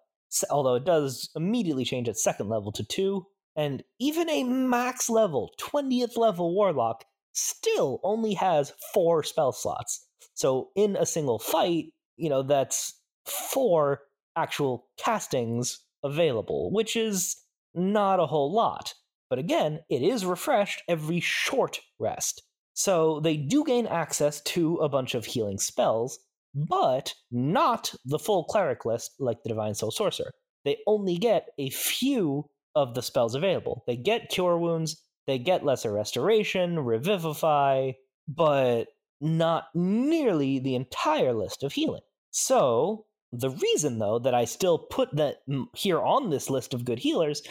although 0.50 0.76
it 0.76 0.84
does 0.84 1.30
immediately 1.36 1.84
change 1.84 2.08
at 2.08 2.16
second 2.16 2.48
level 2.48 2.72
to 2.72 2.84
two. 2.84 3.26
And 3.56 3.84
even 4.00 4.28
a 4.30 4.44
max 4.44 5.10
level, 5.10 5.50
20th 5.60 6.16
level 6.16 6.54
Warlock, 6.54 7.04
still 7.32 8.00
only 8.02 8.34
has 8.34 8.72
four 8.94 9.22
spell 9.22 9.52
slots. 9.52 10.06
So, 10.34 10.70
in 10.74 10.96
a 10.96 11.06
single 11.06 11.38
fight, 11.38 11.92
you 12.16 12.28
know, 12.28 12.42
that's 12.42 12.94
four 13.26 14.00
actual 14.36 14.86
castings 14.96 15.80
available, 16.02 16.72
which 16.72 16.96
is 16.96 17.36
not 17.74 18.20
a 18.20 18.26
whole 18.26 18.52
lot. 18.52 18.94
But 19.34 19.40
again, 19.40 19.80
it 19.90 20.00
is 20.00 20.24
refreshed 20.24 20.84
every 20.86 21.18
short 21.18 21.80
rest. 21.98 22.44
So 22.72 23.18
they 23.18 23.36
do 23.36 23.64
gain 23.64 23.88
access 23.88 24.40
to 24.42 24.76
a 24.76 24.88
bunch 24.88 25.16
of 25.16 25.24
healing 25.24 25.58
spells, 25.58 26.20
but 26.54 27.12
not 27.32 27.92
the 28.04 28.20
full 28.20 28.44
cleric 28.44 28.84
list 28.84 29.16
like 29.18 29.42
the 29.42 29.48
Divine 29.48 29.74
Soul 29.74 29.90
Sorcerer. 29.90 30.30
They 30.64 30.76
only 30.86 31.16
get 31.16 31.48
a 31.58 31.70
few 31.70 32.48
of 32.76 32.94
the 32.94 33.02
spells 33.02 33.34
available. 33.34 33.82
They 33.88 33.96
get 33.96 34.28
Cure 34.28 34.56
Wounds, 34.56 35.02
they 35.26 35.40
get 35.40 35.64
Lesser 35.64 35.92
Restoration, 35.92 36.78
Revivify, 36.78 37.90
but 38.28 38.84
not 39.20 39.64
nearly 39.74 40.60
the 40.60 40.76
entire 40.76 41.32
list 41.32 41.64
of 41.64 41.72
healing. 41.72 42.02
So, 42.30 43.06
the 43.32 43.50
reason 43.50 43.98
though 43.98 44.20
that 44.20 44.32
I 44.32 44.44
still 44.44 44.78
put 44.78 45.16
that 45.16 45.38
here 45.74 46.00
on 46.00 46.30
this 46.30 46.48
list 46.48 46.72
of 46.72 46.84
good 46.84 47.00
healers 47.00 47.42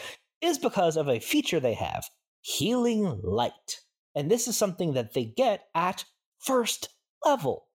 is 0.44 0.58
because 0.58 0.96
of 0.96 1.08
a 1.08 1.18
feature 1.18 1.58
they 1.58 1.74
have 1.74 2.08
Healing 2.42 3.20
Light. 3.22 3.80
And 4.14 4.30
this 4.30 4.46
is 4.46 4.56
something 4.56 4.92
that 4.92 5.14
they 5.14 5.24
get 5.24 5.64
at 5.74 6.04
first 6.38 6.90
level. 7.24 7.66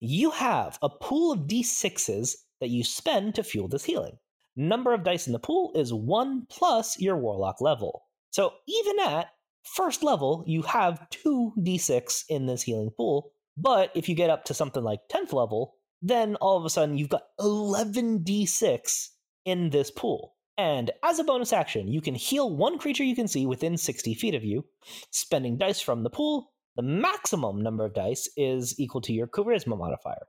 You 0.00 0.30
have 0.32 0.78
a 0.82 0.88
pool 0.88 1.32
of 1.32 1.46
d6s 1.46 2.34
that 2.60 2.68
you 2.68 2.82
spend 2.82 3.36
to 3.36 3.44
fuel 3.44 3.68
this 3.68 3.84
healing. 3.84 4.18
Number 4.56 4.92
of 4.92 5.04
dice 5.04 5.28
in 5.28 5.32
the 5.32 5.38
pool 5.38 5.72
is 5.76 5.94
one 5.94 6.46
plus 6.50 7.00
your 7.00 7.16
warlock 7.16 7.60
level. 7.60 8.02
So 8.30 8.54
even 8.66 8.98
at 9.00 9.28
first 9.62 10.02
level, 10.02 10.42
you 10.46 10.62
have 10.62 11.08
two 11.10 11.52
d6 11.58 12.24
in 12.28 12.46
this 12.46 12.62
healing 12.62 12.90
pool. 12.90 13.32
But 13.56 13.92
if 13.94 14.08
you 14.08 14.16
get 14.16 14.30
up 14.30 14.44
to 14.46 14.54
something 14.54 14.82
like 14.82 15.08
10th 15.12 15.32
level, 15.32 15.76
then 16.02 16.36
all 16.36 16.56
of 16.56 16.64
a 16.64 16.70
sudden 16.70 16.98
you've 16.98 17.08
got 17.08 17.24
11 17.38 18.24
d6 18.24 19.08
in 19.44 19.70
this 19.70 19.90
pool. 19.90 20.34
And 20.58 20.90
as 21.04 21.20
a 21.20 21.24
bonus 21.24 21.52
action, 21.52 21.86
you 21.88 22.00
can 22.00 22.16
heal 22.16 22.54
one 22.54 22.78
creature 22.78 23.04
you 23.04 23.14
can 23.14 23.28
see 23.28 23.46
within 23.46 23.76
60 23.76 24.14
feet 24.14 24.34
of 24.34 24.44
you, 24.44 24.64
spending 25.12 25.56
dice 25.56 25.80
from 25.80 26.02
the 26.02 26.10
pool. 26.10 26.52
The 26.76 26.82
maximum 26.82 27.62
number 27.62 27.84
of 27.84 27.94
dice 27.94 28.28
is 28.36 28.78
equal 28.78 29.00
to 29.02 29.12
your 29.12 29.28
charisma 29.28 29.78
modifier. 29.78 30.26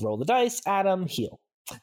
Roll 0.00 0.16
the 0.16 0.24
dice, 0.24 0.62
add 0.66 0.86
them, 0.86 1.06
heal. 1.06 1.40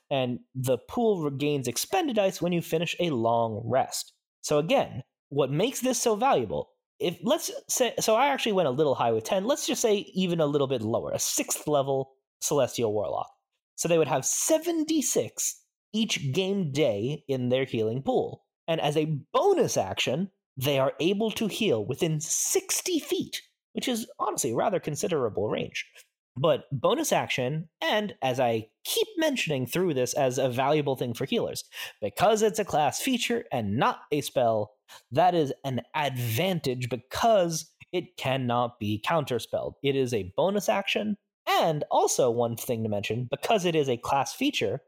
And 0.09 0.39
the 0.55 0.79
pool 0.89 1.21
regains 1.21 1.67
expended 1.67 2.15
dice 2.15 2.41
when 2.41 2.51
you 2.51 2.61
finish 2.61 2.95
a 2.99 3.11
long 3.11 3.61
rest. 3.65 4.13
So 4.41 4.57
again, 4.57 5.03
what 5.29 5.51
makes 5.51 5.79
this 5.79 6.01
so 6.01 6.15
valuable 6.15 6.69
if 6.99 7.17
let's 7.23 7.51
say 7.67 7.93
so 7.99 8.15
i 8.15 8.27
actually 8.27 8.51
went 8.51 8.67
a 8.67 8.71
little 8.71 8.93
high 8.93 9.11
with 9.11 9.23
10 9.23 9.45
let's 9.45 9.65
just 9.65 9.81
say 9.81 10.05
even 10.13 10.39
a 10.39 10.45
little 10.45 10.67
bit 10.67 10.81
lower 10.81 11.11
a 11.11 11.19
sixth 11.19 11.67
level 11.67 12.13
celestial 12.39 12.93
warlock 12.93 13.29
so 13.75 13.87
they 13.87 13.97
would 13.97 14.07
have 14.07 14.25
76 14.25 15.62
each 15.93 16.31
game 16.33 16.71
day 16.71 17.23
in 17.27 17.49
their 17.49 17.65
healing 17.65 18.01
pool 18.01 18.43
and 18.67 18.81
as 18.81 18.97
a 18.97 19.17
bonus 19.33 19.77
action 19.77 20.29
they 20.57 20.77
are 20.79 20.93
able 20.99 21.31
to 21.31 21.47
heal 21.47 21.85
within 21.85 22.19
60 22.19 22.99
feet 22.99 23.41
which 23.73 23.87
is 23.87 24.07
honestly 24.19 24.53
rather 24.53 24.79
considerable 24.79 25.49
range 25.49 25.85
but 26.35 26.65
bonus 26.71 27.11
action 27.11 27.69
and 27.81 28.13
as 28.21 28.39
i 28.39 28.65
keep 28.83 29.07
mentioning 29.17 29.65
through 29.65 29.93
this 29.93 30.13
as 30.13 30.37
a 30.37 30.49
valuable 30.49 30.95
thing 30.95 31.13
for 31.13 31.25
healers 31.25 31.63
because 32.01 32.41
it's 32.41 32.59
a 32.59 32.65
class 32.65 33.01
feature 33.01 33.45
and 33.51 33.77
not 33.77 34.01
a 34.11 34.21
spell 34.21 34.73
that 35.11 35.35
is 35.35 35.53
an 35.63 35.81
advantage 35.95 36.89
because 36.89 37.71
it 37.91 38.17
cannot 38.17 38.79
be 38.79 39.01
counterspelled. 39.07 39.75
It 39.83 39.95
is 39.95 40.13
a 40.13 40.33
bonus 40.35 40.67
action. 40.67 41.15
And 41.47 41.83
also, 41.91 42.31
one 42.31 42.55
thing 42.57 42.83
to 42.83 42.89
mention 42.89 43.27
because 43.29 43.65
it 43.65 43.75
is 43.75 43.87
a 43.87 43.97
class 43.97 44.33
feature 44.33 44.81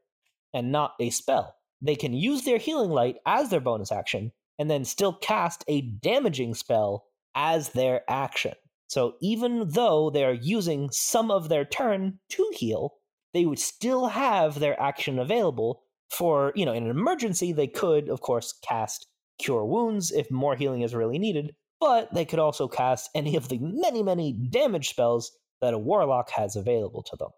and 0.56 0.72
not 0.72 0.94
a 1.00 1.12
spell, 1.12 1.56
they 1.82 1.96
can 1.96 2.14
use 2.14 2.44
their 2.44 2.58
healing 2.58 2.90
light 2.90 3.18
as 3.28 3.50
their 3.50 3.60
bonus 3.60 3.92
action 3.92 4.32
and 4.58 4.72
then 4.72 4.86
still 4.86 5.14
cast 5.14 5.64
a 5.68 5.82
damaging 5.82 6.56
spell 6.56 7.06
as 7.36 7.70
their 7.70 8.02
action. 8.10 8.54
So, 8.88 9.16
even 9.22 9.70
though 9.70 10.10
they 10.10 10.24
are 10.24 10.34
using 10.34 10.90
some 10.92 11.30
of 11.30 11.50
their 11.50 11.66
turn 11.66 12.20
to 12.30 12.52
heal, 12.56 12.94
they 13.34 13.46
would 13.46 13.60
still 13.60 14.08
have 14.08 14.60
their 14.60 14.80
action 14.82 15.20
available 15.20 15.84
for, 16.10 16.54
you 16.56 16.66
know, 16.66 16.72
in 16.72 16.86
an 16.86 16.90
emergency, 16.90 17.52
they 17.52 17.68
could, 17.68 18.10
of 18.10 18.22
course, 18.22 18.54
cast 18.64 19.08
cure 19.38 19.66
wounds 19.66 20.12
if 20.12 20.32
more 20.32 20.56
healing 20.56 20.82
is 20.82 20.96
really 20.96 21.20
needed, 21.20 21.54
but 21.82 22.14
they 22.14 22.24
could 22.24 22.40
also 22.40 22.68
cast 22.70 23.10
any 23.14 23.36
of 23.36 23.50
the 23.50 23.60
many, 23.60 24.02
many 24.04 24.32
damage 24.32 24.90
spells 24.90 25.32
that 25.62 25.74
a 25.74 25.80
warlock 25.80 26.30
has 26.30 26.56
available 26.56 27.04
to 27.04 27.18
them. 27.18 27.32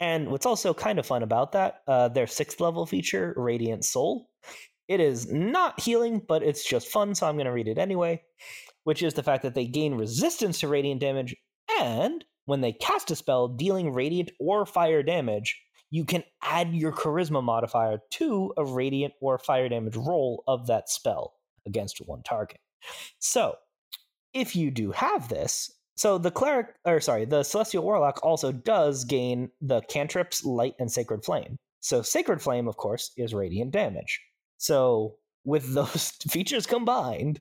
And 0.00 0.30
what's 0.30 0.46
also 0.46 0.74
kind 0.74 0.98
of 0.98 1.06
fun 1.06 1.22
about 1.22 1.52
that, 1.52 1.82
uh, 1.86 2.08
their 2.08 2.26
sixth 2.26 2.60
level 2.60 2.84
feature, 2.84 3.32
Radiant 3.36 3.84
Soul, 3.84 4.28
it 4.88 5.00
is 5.00 5.32
not 5.32 5.80
healing, 5.80 6.20
but 6.26 6.42
it's 6.42 6.64
just 6.64 6.88
fun, 6.88 7.14
so 7.14 7.26
I'm 7.26 7.36
going 7.36 7.46
to 7.46 7.52
read 7.52 7.68
it 7.68 7.78
anyway, 7.78 8.22
which 8.84 9.02
is 9.02 9.14
the 9.14 9.22
fact 9.22 9.42
that 9.42 9.54
they 9.54 9.66
gain 9.66 9.94
resistance 9.94 10.60
to 10.60 10.68
radiant 10.68 11.00
damage, 11.00 11.34
and 11.80 12.24
when 12.44 12.60
they 12.60 12.72
cast 12.72 13.10
a 13.10 13.16
spell 13.16 13.48
dealing 13.48 13.92
radiant 13.92 14.30
or 14.38 14.66
fire 14.66 15.02
damage, 15.02 15.58
you 15.90 16.04
can 16.04 16.24
add 16.42 16.74
your 16.74 16.92
charisma 16.92 17.42
modifier 17.42 17.98
to 18.10 18.52
a 18.56 18.64
radiant 18.64 19.14
or 19.20 19.38
fire 19.38 19.68
damage 19.68 19.96
roll 19.96 20.42
of 20.46 20.66
that 20.66 20.90
spell 20.90 21.34
against 21.66 21.98
one 22.04 22.22
target. 22.22 22.58
So, 23.18 23.56
if 24.34 24.56
you 24.56 24.70
do 24.70 24.90
have 24.90 25.28
this, 25.28 25.70
so 25.96 26.18
the 26.18 26.30
cleric, 26.30 26.74
or 26.84 27.00
sorry, 27.00 27.24
the 27.24 27.42
celestial 27.42 27.84
warlock 27.84 28.20
also 28.22 28.52
does 28.52 29.04
gain 29.04 29.50
the 29.60 29.80
cantrips, 29.82 30.44
light, 30.44 30.74
and 30.78 30.90
sacred 30.90 31.24
flame. 31.24 31.56
So, 31.80 32.02
sacred 32.02 32.40
flame, 32.40 32.66
of 32.66 32.76
course, 32.76 33.12
is 33.16 33.34
radiant 33.34 33.72
damage. 33.72 34.20
So, 34.58 35.16
with 35.44 35.72
those 35.74 36.12
features 36.30 36.66
combined, 36.66 37.40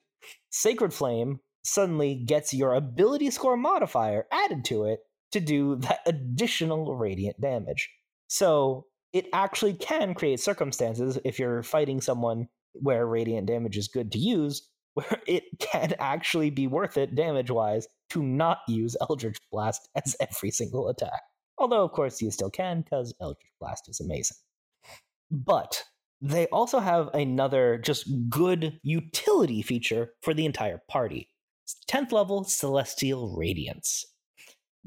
sacred 0.49 0.93
flame 0.93 1.39
suddenly 1.63 2.15
gets 2.15 2.53
your 2.53 2.73
ability 2.73 3.31
score 3.31 3.57
modifier 3.57 4.25
added 4.31 4.65
to 4.65 4.85
it 4.85 4.99
to 5.31 5.39
do 5.39 5.75
that 5.77 5.99
additional 6.05 6.95
radiant 6.95 7.39
damage. 7.41 7.89
So 8.27 8.85
it 9.13 9.27
actually 9.33 9.73
can 9.73 10.13
create 10.13 10.39
circumstances 10.39 11.17
if 11.23 11.39
you're 11.39 11.63
fighting 11.63 12.01
someone 12.01 12.47
where 12.73 13.05
radiant 13.05 13.47
damage 13.47 13.77
is 13.77 13.87
good 13.87 14.11
to 14.11 14.19
use, 14.19 14.67
where 14.93 15.21
it 15.27 15.43
can 15.59 15.93
actually 15.99 16.49
be 16.49 16.67
worth 16.67 16.97
it 16.97 17.15
damage 17.15 17.51
wise 17.51 17.87
to 18.11 18.23
not 18.23 18.59
use 18.67 18.95
Eldritch 19.01 19.37
Blast 19.51 19.89
as 19.95 20.15
every 20.19 20.51
single 20.51 20.89
attack. 20.89 21.21
Although, 21.57 21.83
of 21.83 21.91
course, 21.91 22.21
you 22.21 22.31
still 22.31 22.49
can 22.49 22.81
because 22.81 23.13
Eldritch 23.21 23.51
Blast 23.59 23.87
is 23.89 23.99
amazing. 23.99 24.37
But 25.31 25.83
they 26.21 26.47
also 26.47 26.79
have 26.79 27.09
another 27.13 27.77
just 27.77 28.07
good 28.29 28.79
utility 28.83 29.61
feature 29.61 30.11
for 30.21 30.33
the 30.33 30.45
entire 30.45 30.81
party 30.89 31.27
10th 31.89 32.11
level 32.11 32.43
Celestial 32.43 33.35
Radiance. 33.35 34.05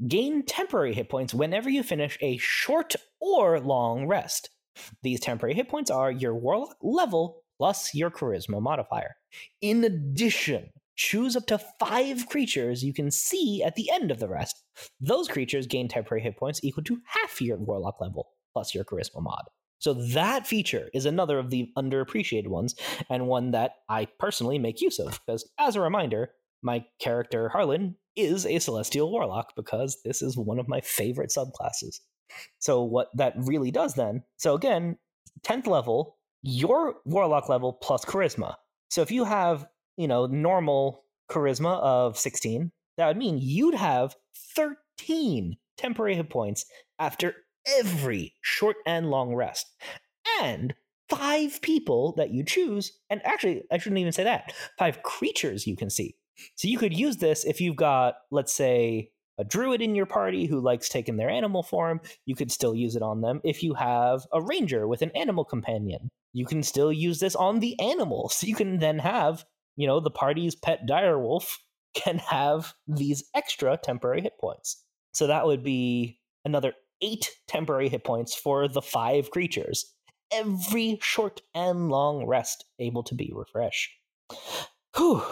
Gain 0.07 0.43
temporary 0.43 0.93
hit 0.93 1.09
points 1.09 1.33
whenever 1.33 1.69
you 1.69 1.83
finish 1.83 2.17
a 2.21 2.37
short 2.37 2.95
or 3.19 3.59
long 3.59 4.07
rest. 4.07 4.49
These 5.01 5.19
temporary 5.19 5.55
hit 5.55 5.69
points 5.69 5.89
are 5.89 6.11
your 6.11 6.35
warlock 6.35 6.77
level 6.81 7.41
plus 7.57 7.93
your 7.95 8.11
charisma 8.11 8.61
modifier. 8.61 9.16
In 9.61 9.83
addition, 9.83 10.69
choose 10.95 11.35
up 11.35 11.45
to 11.47 11.59
five 11.79 12.27
creatures 12.27 12.83
you 12.83 12.93
can 12.93 13.11
see 13.11 13.63
at 13.63 13.75
the 13.75 13.89
end 13.91 14.11
of 14.11 14.19
the 14.19 14.27
rest. 14.27 14.63
Those 14.99 15.27
creatures 15.27 15.67
gain 15.67 15.87
temporary 15.87 16.23
hit 16.23 16.37
points 16.37 16.59
equal 16.63 16.83
to 16.85 16.99
half 17.05 17.41
your 17.41 17.57
warlock 17.57 18.01
level 18.01 18.29
plus 18.53 18.73
your 18.73 18.83
charisma 18.83 19.21
mod. 19.21 19.43
So 19.79 19.93
that 19.93 20.47
feature 20.47 20.89
is 20.93 21.05
another 21.05 21.37
of 21.37 21.51
the 21.51 21.69
underappreciated 21.77 22.47
ones, 22.47 22.73
and 23.09 23.27
one 23.27 23.51
that 23.51 23.73
I 23.87 24.07
personally 24.17 24.57
make 24.57 24.81
use 24.81 24.97
of, 24.97 25.19
because 25.25 25.47
as 25.59 25.75
a 25.75 25.81
reminder, 25.81 26.31
my 26.63 26.83
character 26.99 27.49
Harlan 27.49 27.95
is 28.15 28.47
a 28.47 28.57
celestial 28.57 29.11
warlock 29.11 29.53
because 29.55 29.99
this 30.03 30.23
is 30.23 30.35
one 30.35 30.57
of 30.57 30.67
my 30.67 30.81
favorite 30.81 31.29
subclasses. 31.29 31.99
So 32.57 32.83
what 32.83 33.09
that 33.15 33.35
really 33.37 33.69
does 33.69 33.93
then, 33.93 34.23
so 34.37 34.55
again, 34.55 34.97
10th 35.43 35.67
level, 35.67 36.17
your 36.41 36.95
warlock 37.05 37.47
level 37.47 37.73
plus 37.73 38.03
charisma. 38.03 38.55
So 38.89 39.01
if 39.01 39.11
you 39.11 39.25
have, 39.25 39.67
you 39.97 40.07
know, 40.07 40.25
normal 40.25 41.03
charisma 41.29 41.79
of 41.79 42.17
16, 42.17 42.71
that 42.97 43.07
would 43.07 43.17
mean 43.17 43.37
you'd 43.39 43.75
have 43.75 44.15
13 44.55 45.57
temporary 45.77 46.15
hit 46.15 46.29
points 46.29 46.65
after 46.99 47.35
every 47.67 48.33
short 48.41 48.77
and 48.85 49.09
long 49.09 49.35
rest. 49.35 49.67
And 50.41 50.73
five 51.09 51.61
people 51.61 52.13
that 52.17 52.31
you 52.31 52.43
choose, 52.43 52.93
and 53.09 53.25
actually, 53.25 53.63
I 53.71 53.77
shouldn't 53.77 53.99
even 53.99 54.11
say 54.11 54.23
that, 54.23 54.53
five 54.77 55.03
creatures 55.03 55.67
you 55.67 55.75
can 55.75 55.89
see. 55.89 56.15
So 56.55 56.67
you 56.67 56.77
could 56.77 56.97
use 56.97 57.17
this 57.17 57.45
if 57.45 57.61
you've 57.61 57.75
got, 57.75 58.15
let's 58.31 58.53
say, 58.53 59.11
a 59.39 59.43
druid 59.43 59.81
in 59.81 59.95
your 59.95 60.05
party 60.05 60.45
who 60.45 60.59
likes 60.59 60.89
taking 60.89 61.17
their 61.17 61.29
animal 61.29 61.61
form, 61.61 62.01
you 62.25 62.35
could 62.35 62.51
still 62.51 62.73
use 62.73 62.95
it 62.95 63.03
on 63.03 63.21
them. 63.21 63.39
If 63.43 63.61
you 63.61 63.75
have 63.75 64.25
a 64.31 64.41
ranger 64.41 64.87
with 64.87 65.01
an 65.01 65.11
animal 65.15 65.45
companion, 65.45 66.09
you 66.33 66.45
can 66.45 66.63
still 66.63 66.91
use 66.91 67.19
this 67.19 67.35
on 67.35 67.59
the 67.59 67.79
animals. 67.79 68.43
You 68.47 68.55
can 68.55 68.79
then 68.79 68.99
have, 68.99 69.45
you 69.75 69.87
know, 69.87 69.99
the 69.99 70.11
party's 70.11 70.55
pet 70.55 70.87
direwolf 70.87 71.55
can 71.93 72.19
have 72.19 72.73
these 72.87 73.23
extra 73.35 73.77
temporary 73.77 74.21
hit 74.21 74.33
points. 74.39 74.83
So 75.13 75.27
that 75.27 75.45
would 75.45 75.63
be 75.63 76.19
another 76.45 76.73
eight 77.01 77.31
temporary 77.47 77.89
hit 77.89 78.03
points 78.03 78.35
for 78.35 78.67
the 78.67 78.81
five 78.81 79.31
creatures. 79.31 79.93
Every 80.31 80.99
short 81.01 81.41
and 81.55 81.89
long 81.89 82.25
rest 82.25 82.65
able 82.79 83.03
to 83.03 83.15
be 83.15 83.31
refreshed. 83.33 83.91
Whew. 84.95 85.23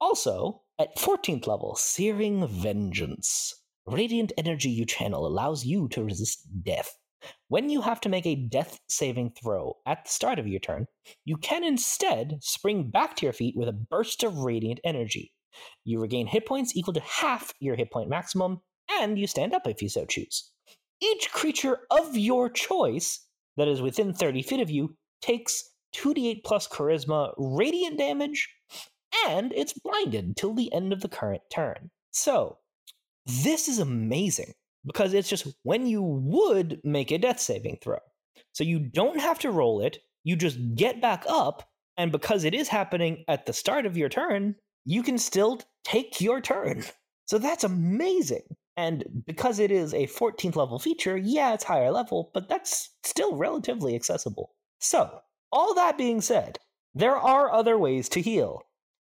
Also, 0.00 0.62
at 0.78 0.96
14th 0.96 1.46
level, 1.46 1.76
Searing 1.76 2.46
Vengeance. 2.46 3.54
Radiant 3.86 4.32
energy 4.36 4.70
you 4.70 4.84
channel 4.84 5.26
allows 5.26 5.64
you 5.64 5.88
to 5.88 6.04
resist 6.04 6.46
death. 6.62 6.96
When 7.48 7.68
you 7.68 7.80
have 7.82 8.00
to 8.02 8.08
make 8.08 8.26
a 8.26 8.34
death 8.34 8.78
saving 8.88 9.32
throw 9.40 9.76
at 9.86 10.04
the 10.04 10.10
start 10.10 10.38
of 10.38 10.46
your 10.46 10.60
turn, 10.60 10.86
you 11.24 11.36
can 11.36 11.64
instead 11.64 12.38
spring 12.40 12.90
back 12.90 13.16
to 13.16 13.26
your 13.26 13.32
feet 13.32 13.56
with 13.56 13.68
a 13.68 13.72
burst 13.72 14.22
of 14.22 14.38
radiant 14.38 14.80
energy. 14.84 15.32
You 15.84 16.00
regain 16.00 16.26
hit 16.26 16.46
points 16.46 16.76
equal 16.76 16.94
to 16.94 17.00
half 17.00 17.52
your 17.60 17.76
hit 17.76 17.90
point 17.90 18.08
maximum, 18.08 18.60
and 18.90 19.18
you 19.18 19.26
stand 19.26 19.54
up 19.54 19.66
if 19.66 19.82
you 19.82 19.88
so 19.88 20.04
choose. 20.06 20.50
Each 21.00 21.30
creature 21.30 21.80
of 21.90 22.16
your 22.16 22.48
choice 22.48 23.26
that 23.56 23.68
is 23.68 23.82
within 23.82 24.14
30 24.14 24.42
feet 24.42 24.60
of 24.60 24.70
you 24.70 24.96
takes 25.20 25.70
2d8 25.96 26.44
plus 26.44 26.68
charisma 26.68 27.32
radiant 27.36 27.98
damage 27.98 28.48
and 29.26 29.52
it's 29.52 29.74
blinded 29.74 30.36
till 30.36 30.54
the 30.54 30.72
end 30.72 30.92
of 30.92 31.00
the 31.00 31.08
current 31.08 31.42
turn. 31.50 31.90
So, 32.12 32.58
this 33.26 33.68
is 33.68 33.78
amazing 33.78 34.54
because 34.84 35.14
it's 35.14 35.28
just 35.28 35.46
when 35.62 35.86
you 35.86 36.02
would 36.02 36.80
make 36.84 37.10
a 37.10 37.18
death 37.18 37.40
saving 37.40 37.78
throw. 37.82 37.98
So 38.52 38.64
you 38.64 38.78
don't 38.78 39.20
have 39.20 39.38
to 39.40 39.50
roll 39.50 39.80
it, 39.80 39.98
you 40.24 40.36
just 40.36 40.58
get 40.74 41.00
back 41.00 41.24
up, 41.28 41.68
and 41.96 42.12
because 42.12 42.44
it 42.44 42.54
is 42.54 42.68
happening 42.68 43.24
at 43.28 43.46
the 43.46 43.52
start 43.52 43.86
of 43.86 43.96
your 43.96 44.08
turn, 44.08 44.56
you 44.84 45.02
can 45.02 45.18
still 45.18 45.60
take 45.84 46.20
your 46.20 46.40
turn. 46.40 46.84
So 47.26 47.38
that's 47.38 47.64
amazing. 47.64 48.42
And 48.76 49.04
because 49.26 49.58
it 49.58 49.70
is 49.70 49.94
a 49.94 50.08
14th 50.08 50.56
level 50.56 50.78
feature, 50.78 51.16
yeah, 51.16 51.54
it's 51.54 51.64
higher 51.64 51.90
level, 51.90 52.30
but 52.34 52.48
that's 52.48 52.90
still 53.04 53.36
relatively 53.36 53.94
accessible. 53.94 54.50
So, 54.80 55.20
all 55.50 55.74
that 55.74 55.96
being 55.96 56.20
said, 56.20 56.58
there 56.94 57.16
are 57.16 57.50
other 57.50 57.78
ways 57.78 58.08
to 58.10 58.20
heal. 58.20 58.62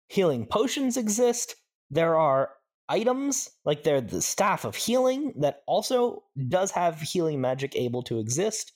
Healing 0.10 0.46
potions 0.46 0.98
exist. 0.98 1.56
There 1.90 2.18
are 2.18 2.50
items, 2.90 3.50
like 3.66 3.84
they're 3.84 4.02
the 4.02 4.22
Staff 4.22 4.66
of 4.66 4.76
Healing, 4.76 5.34
that 5.40 5.62
also 5.68 6.24
does 6.48 6.72
have 6.72 7.02
healing 7.02 7.42
magic 7.42 7.76
able 7.76 8.04
to 8.04 8.20
exist. 8.20 8.74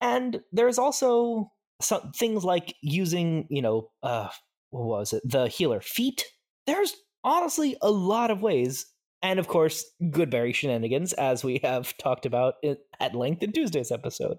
And 0.00 0.40
there's 0.52 0.78
also 0.78 1.50
some 1.80 2.12
things 2.12 2.44
like 2.44 2.74
using, 2.82 3.46
you 3.50 3.62
know, 3.62 3.90
uh, 4.02 4.28
what 4.70 4.84
was 4.84 5.12
it? 5.12 5.22
The 5.24 5.48
healer 5.48 5.80
feat. 5.80 6.24
There's 6.66 6.94
honestly 7.24 7.76
a 7.82 7.90
lot 7.90 8.30
of 8.30 8.42
ways. 8.42 8.86
And 9.22 9.38
of 9.38 9.48
course, 9.48 9.84
Goodberry 10.02 10.54
shenanigans, 10.54 11.12
as 11.14 11.44
we 11.44 11.60
have 11.62 11.96
talked 12.02 12.26
about 12.26 12.54
at 12.98 13.14
length 13.14 13.42
in 13.42 13.52
Tuesday's 13.52 13.92
episode. 13.92 14.38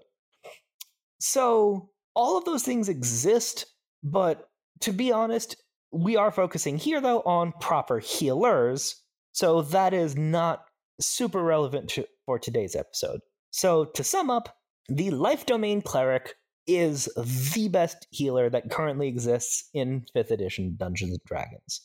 So, 1.20 1.90
all 2.14 2.36
of 2.36 2.44
those 2.44 2.62
things 2.62 2.88
exist, 2.88 3.66
but 4.02 4.48
to 4.80 4.92
be 4.92 5.12
honest, 5.12 5.56
we 5.92 6.16
are 6.16 6.30
focusing 6.30 6.78
here, 6.78 7.00
though, 7.00 7.20
on 7.20 7.52
proper 7.60 7.98
healers. 7.98 9.02
So, 9.32 9.62
that 9.62 9.94
is 9.94 10.16
not 10.16 10.64
super 11.00 11.42
relevant 11.42 11.90
to, 11.90 12.06
for 12.26 12.38
today's 12.38 12.76
episode. 12.76 13.20
So, 13.50 13.84
to 13.84 14.04
sum 14.04 14.30
up, 14.30 14.56
the 14.88 15.10
Life 15.10 15.46
Domain 15.46 15.82
Cleric 15.82 16.34
is 16.66 17.08
the 17.54 17.68
best 17.68 18.06
healer 18.10 18.48
that 18.50 18.70
currently 18.70 19.08
exists 19.08 19.68
in 19.74 20.04
5th 20.16 20.30
edition 20.30 20.76
Dungeons 20.78 21.12
and 21.12 21.20
Dragons. 21.26 21.82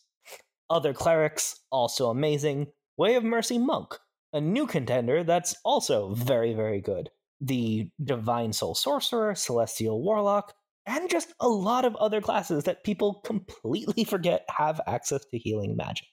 Other 0.69 0.93
clerics, 0.93 1.59
also 1.71 2.09
amazing. 2.09 2.67
Way 2.97 3.15
of 3.15 3.23
Mercy 3.23 3.57
Monk, 3.57 3.95
a 4.33 4.41
new 4.41 4.67
contender 4.67 5.23
that's 5.23 5.55
also 5.63 6.13
very, 6.13 6.53
very 6.53 6.81
good. 6.81 7.09
The 7.39 7.89
Divine 8.03 8.53
Soul 8.53 8.75
Sorcerer, 8.75 9.35
Celestial 9.35 10.01
Warlock, 10.01 10.53
and 10.87 11.09
just 11.09 11.33
a 11.39 11.47
lot 11.47 11.85
of 11.85 11.95
other 11.97 12.21
classes 12.21 12.63
that 12.63 12.83
people 12.83 13.21
completely 13.25 14.03
forget 14.05 14.45
have 14.49 14.81
access 14.87 15.23
to 15.25 15.37
healing 15.37 15.75
magic. 15.75 16.07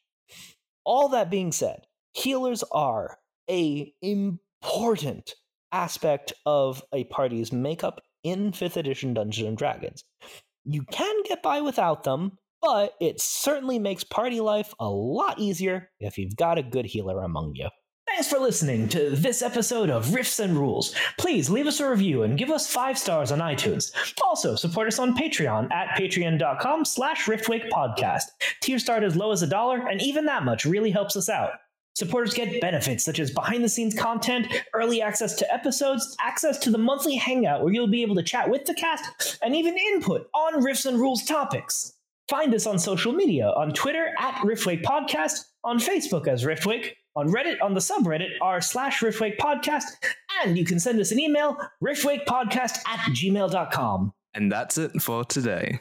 All 0.84 1.08
that 1.10 1.30
being 1.30 1.52
said, 1.52 1.86
healers 2.12 2.62
are 2.72 3.16
a 3.48 3.92
important 4.02 5.34
aspect 5.72 6.32
of 6.44 6.82
a 6.92 7.04
party's 7.04 7.52
makeup 7.52 8.00
in 8.22 8.52
5th 8.52 8.76
edition 8.76 9.14
Dungeons 9.14 9.48
and 9.48 9.56
Dragons. 9.56 10.04
You 10.64 10.82
can 10.90 11.22
get 11.24 11.42
by 11.42 11.60
without 11.60 12.04
them, 12.04 12.38
but 12.60 12.94
it 13.00 13.20
certainly 13.20 13.78
makes 13.78 14.04
party 14.04 14.40
life 14.40 14.74
a 14.80 14.88
lot 14.88 15.38
easier 15.38 15.90
if 16.00 16.18
you've 16.18 16.36
got 16.36 16.58
a 16.58 16.62
good 16.62 16.86
healer 16.86 17.22
among 17.22 17.54
you. 17.54 17.68
Thanks 18.14 18.28
for 18.28 18.38
listening 18.38 18.88
to 18.90 19.10
this 19.10 19.42
episode 19.42 19.90
of 19.90 20.06
Riffs 20.06 20.38
and 20.38 20.56
Rules. 20.56 20.94
Please 21.18 21.50
leave 21.50 21.66
us 21.66 21.80
a 21.80 21.90
review 21.90 22.22
and 22.22 22.38
give 22.38 22.48
us 22.48 22.72
five 22.72 22.96
stars 22.96 23.32
on 23.32 23.40
iTunes. 23.40 23.90
Also, 24.22 24.54
support 24.54 24.86
us 24.86 25.00
on 25.00 25.16
Patreon 25.16 25.72
at 25.72 25.98
patreon.com 25.98 26.84
slash 26.84 27.24
riftwake 27.24 27.68
Tiers 28.60 28.82
start 28.82 29.02
as 29.02 29.16
low 29.16 29.32
as 29.32 29.42
a 29.42 29.48
dollar, 29.48 29.88
and 29.88 30.00
even 30.00 30.26
that 30.26 30.44
much 30.44 30.64
really 30.64 30.92
helps 30.92 31.16
us 31.16 31.28
out. 31.28 31.54
Supporters 31.96 32.34
get 32.34 32.60
benefits 32.60 33.04
such 33.04 33.18
as 33.18 33.32
behind 33.32 33.64
the 33.64 33.68
scenes 33.68 33.98
content, 33.98 34.46
early 34.74 35.02
access 35.02 35.34
to 35.34 35.52
episodes, 35.52 36.16
access 36.20 36.56
to 36.58 36.70
the 36.70 36.78
monthly 36.78 37.16
hangout 37.16 37.64
where 37.64 37.72
you'll 37.72 37.88
be 37.88 38.02
able 38.02 38.14
to 38.14 38.22
chat 38.22 38.48
with 38.48 38.64
the 38.64 38.74
cast, 38.74 39.40
and 39.42 39.56
even 39.56 39.76
input 39.76 40.28
on 40.34 40.62
Riffs 40.62 40.86
and 40.86 41.00
Rules 41.00 41.24
topics. 41.24 41.94
Find 42.30 42.54
us 42.54 42.64
on 42.64 42.78
social 42.78 43.12
media 43.12 43.48
on 43.56 43.72
Twitter 43.72 44.10
at 44.20 44.36
Riftwake 44.36 44.84
Podcast, 44.84 45.46
on 45.64 45.80
Facebook 45.80 46.28
as 46.28 46.44
Riftwake, 46.44 46.92
on 47.16 47.28
Reddit 47.28 47.56
on 47.62 47.74
the 47.74 47.80
subreddit 47.80 48.30
r 48.40 48.60
slash 48.60 49.00
Riftwake 49.00 49.38
Podcast, 49.38 49.84
and 50.42 50.58
you 50.58 50.64
can 50.64 50.80
send 50.80 51.00
us 51.00 51.12
an 51.12 51.18
email, 51.20 51.56
riftwakepodcast 51.82 52.78
at 52.86 53.00
gmail.com. 53.10 54.12
And 54.34 54.50
that's 54.50 54.78
it 54.78 55.00
for 55.00 55.24
today. 55.24 55.80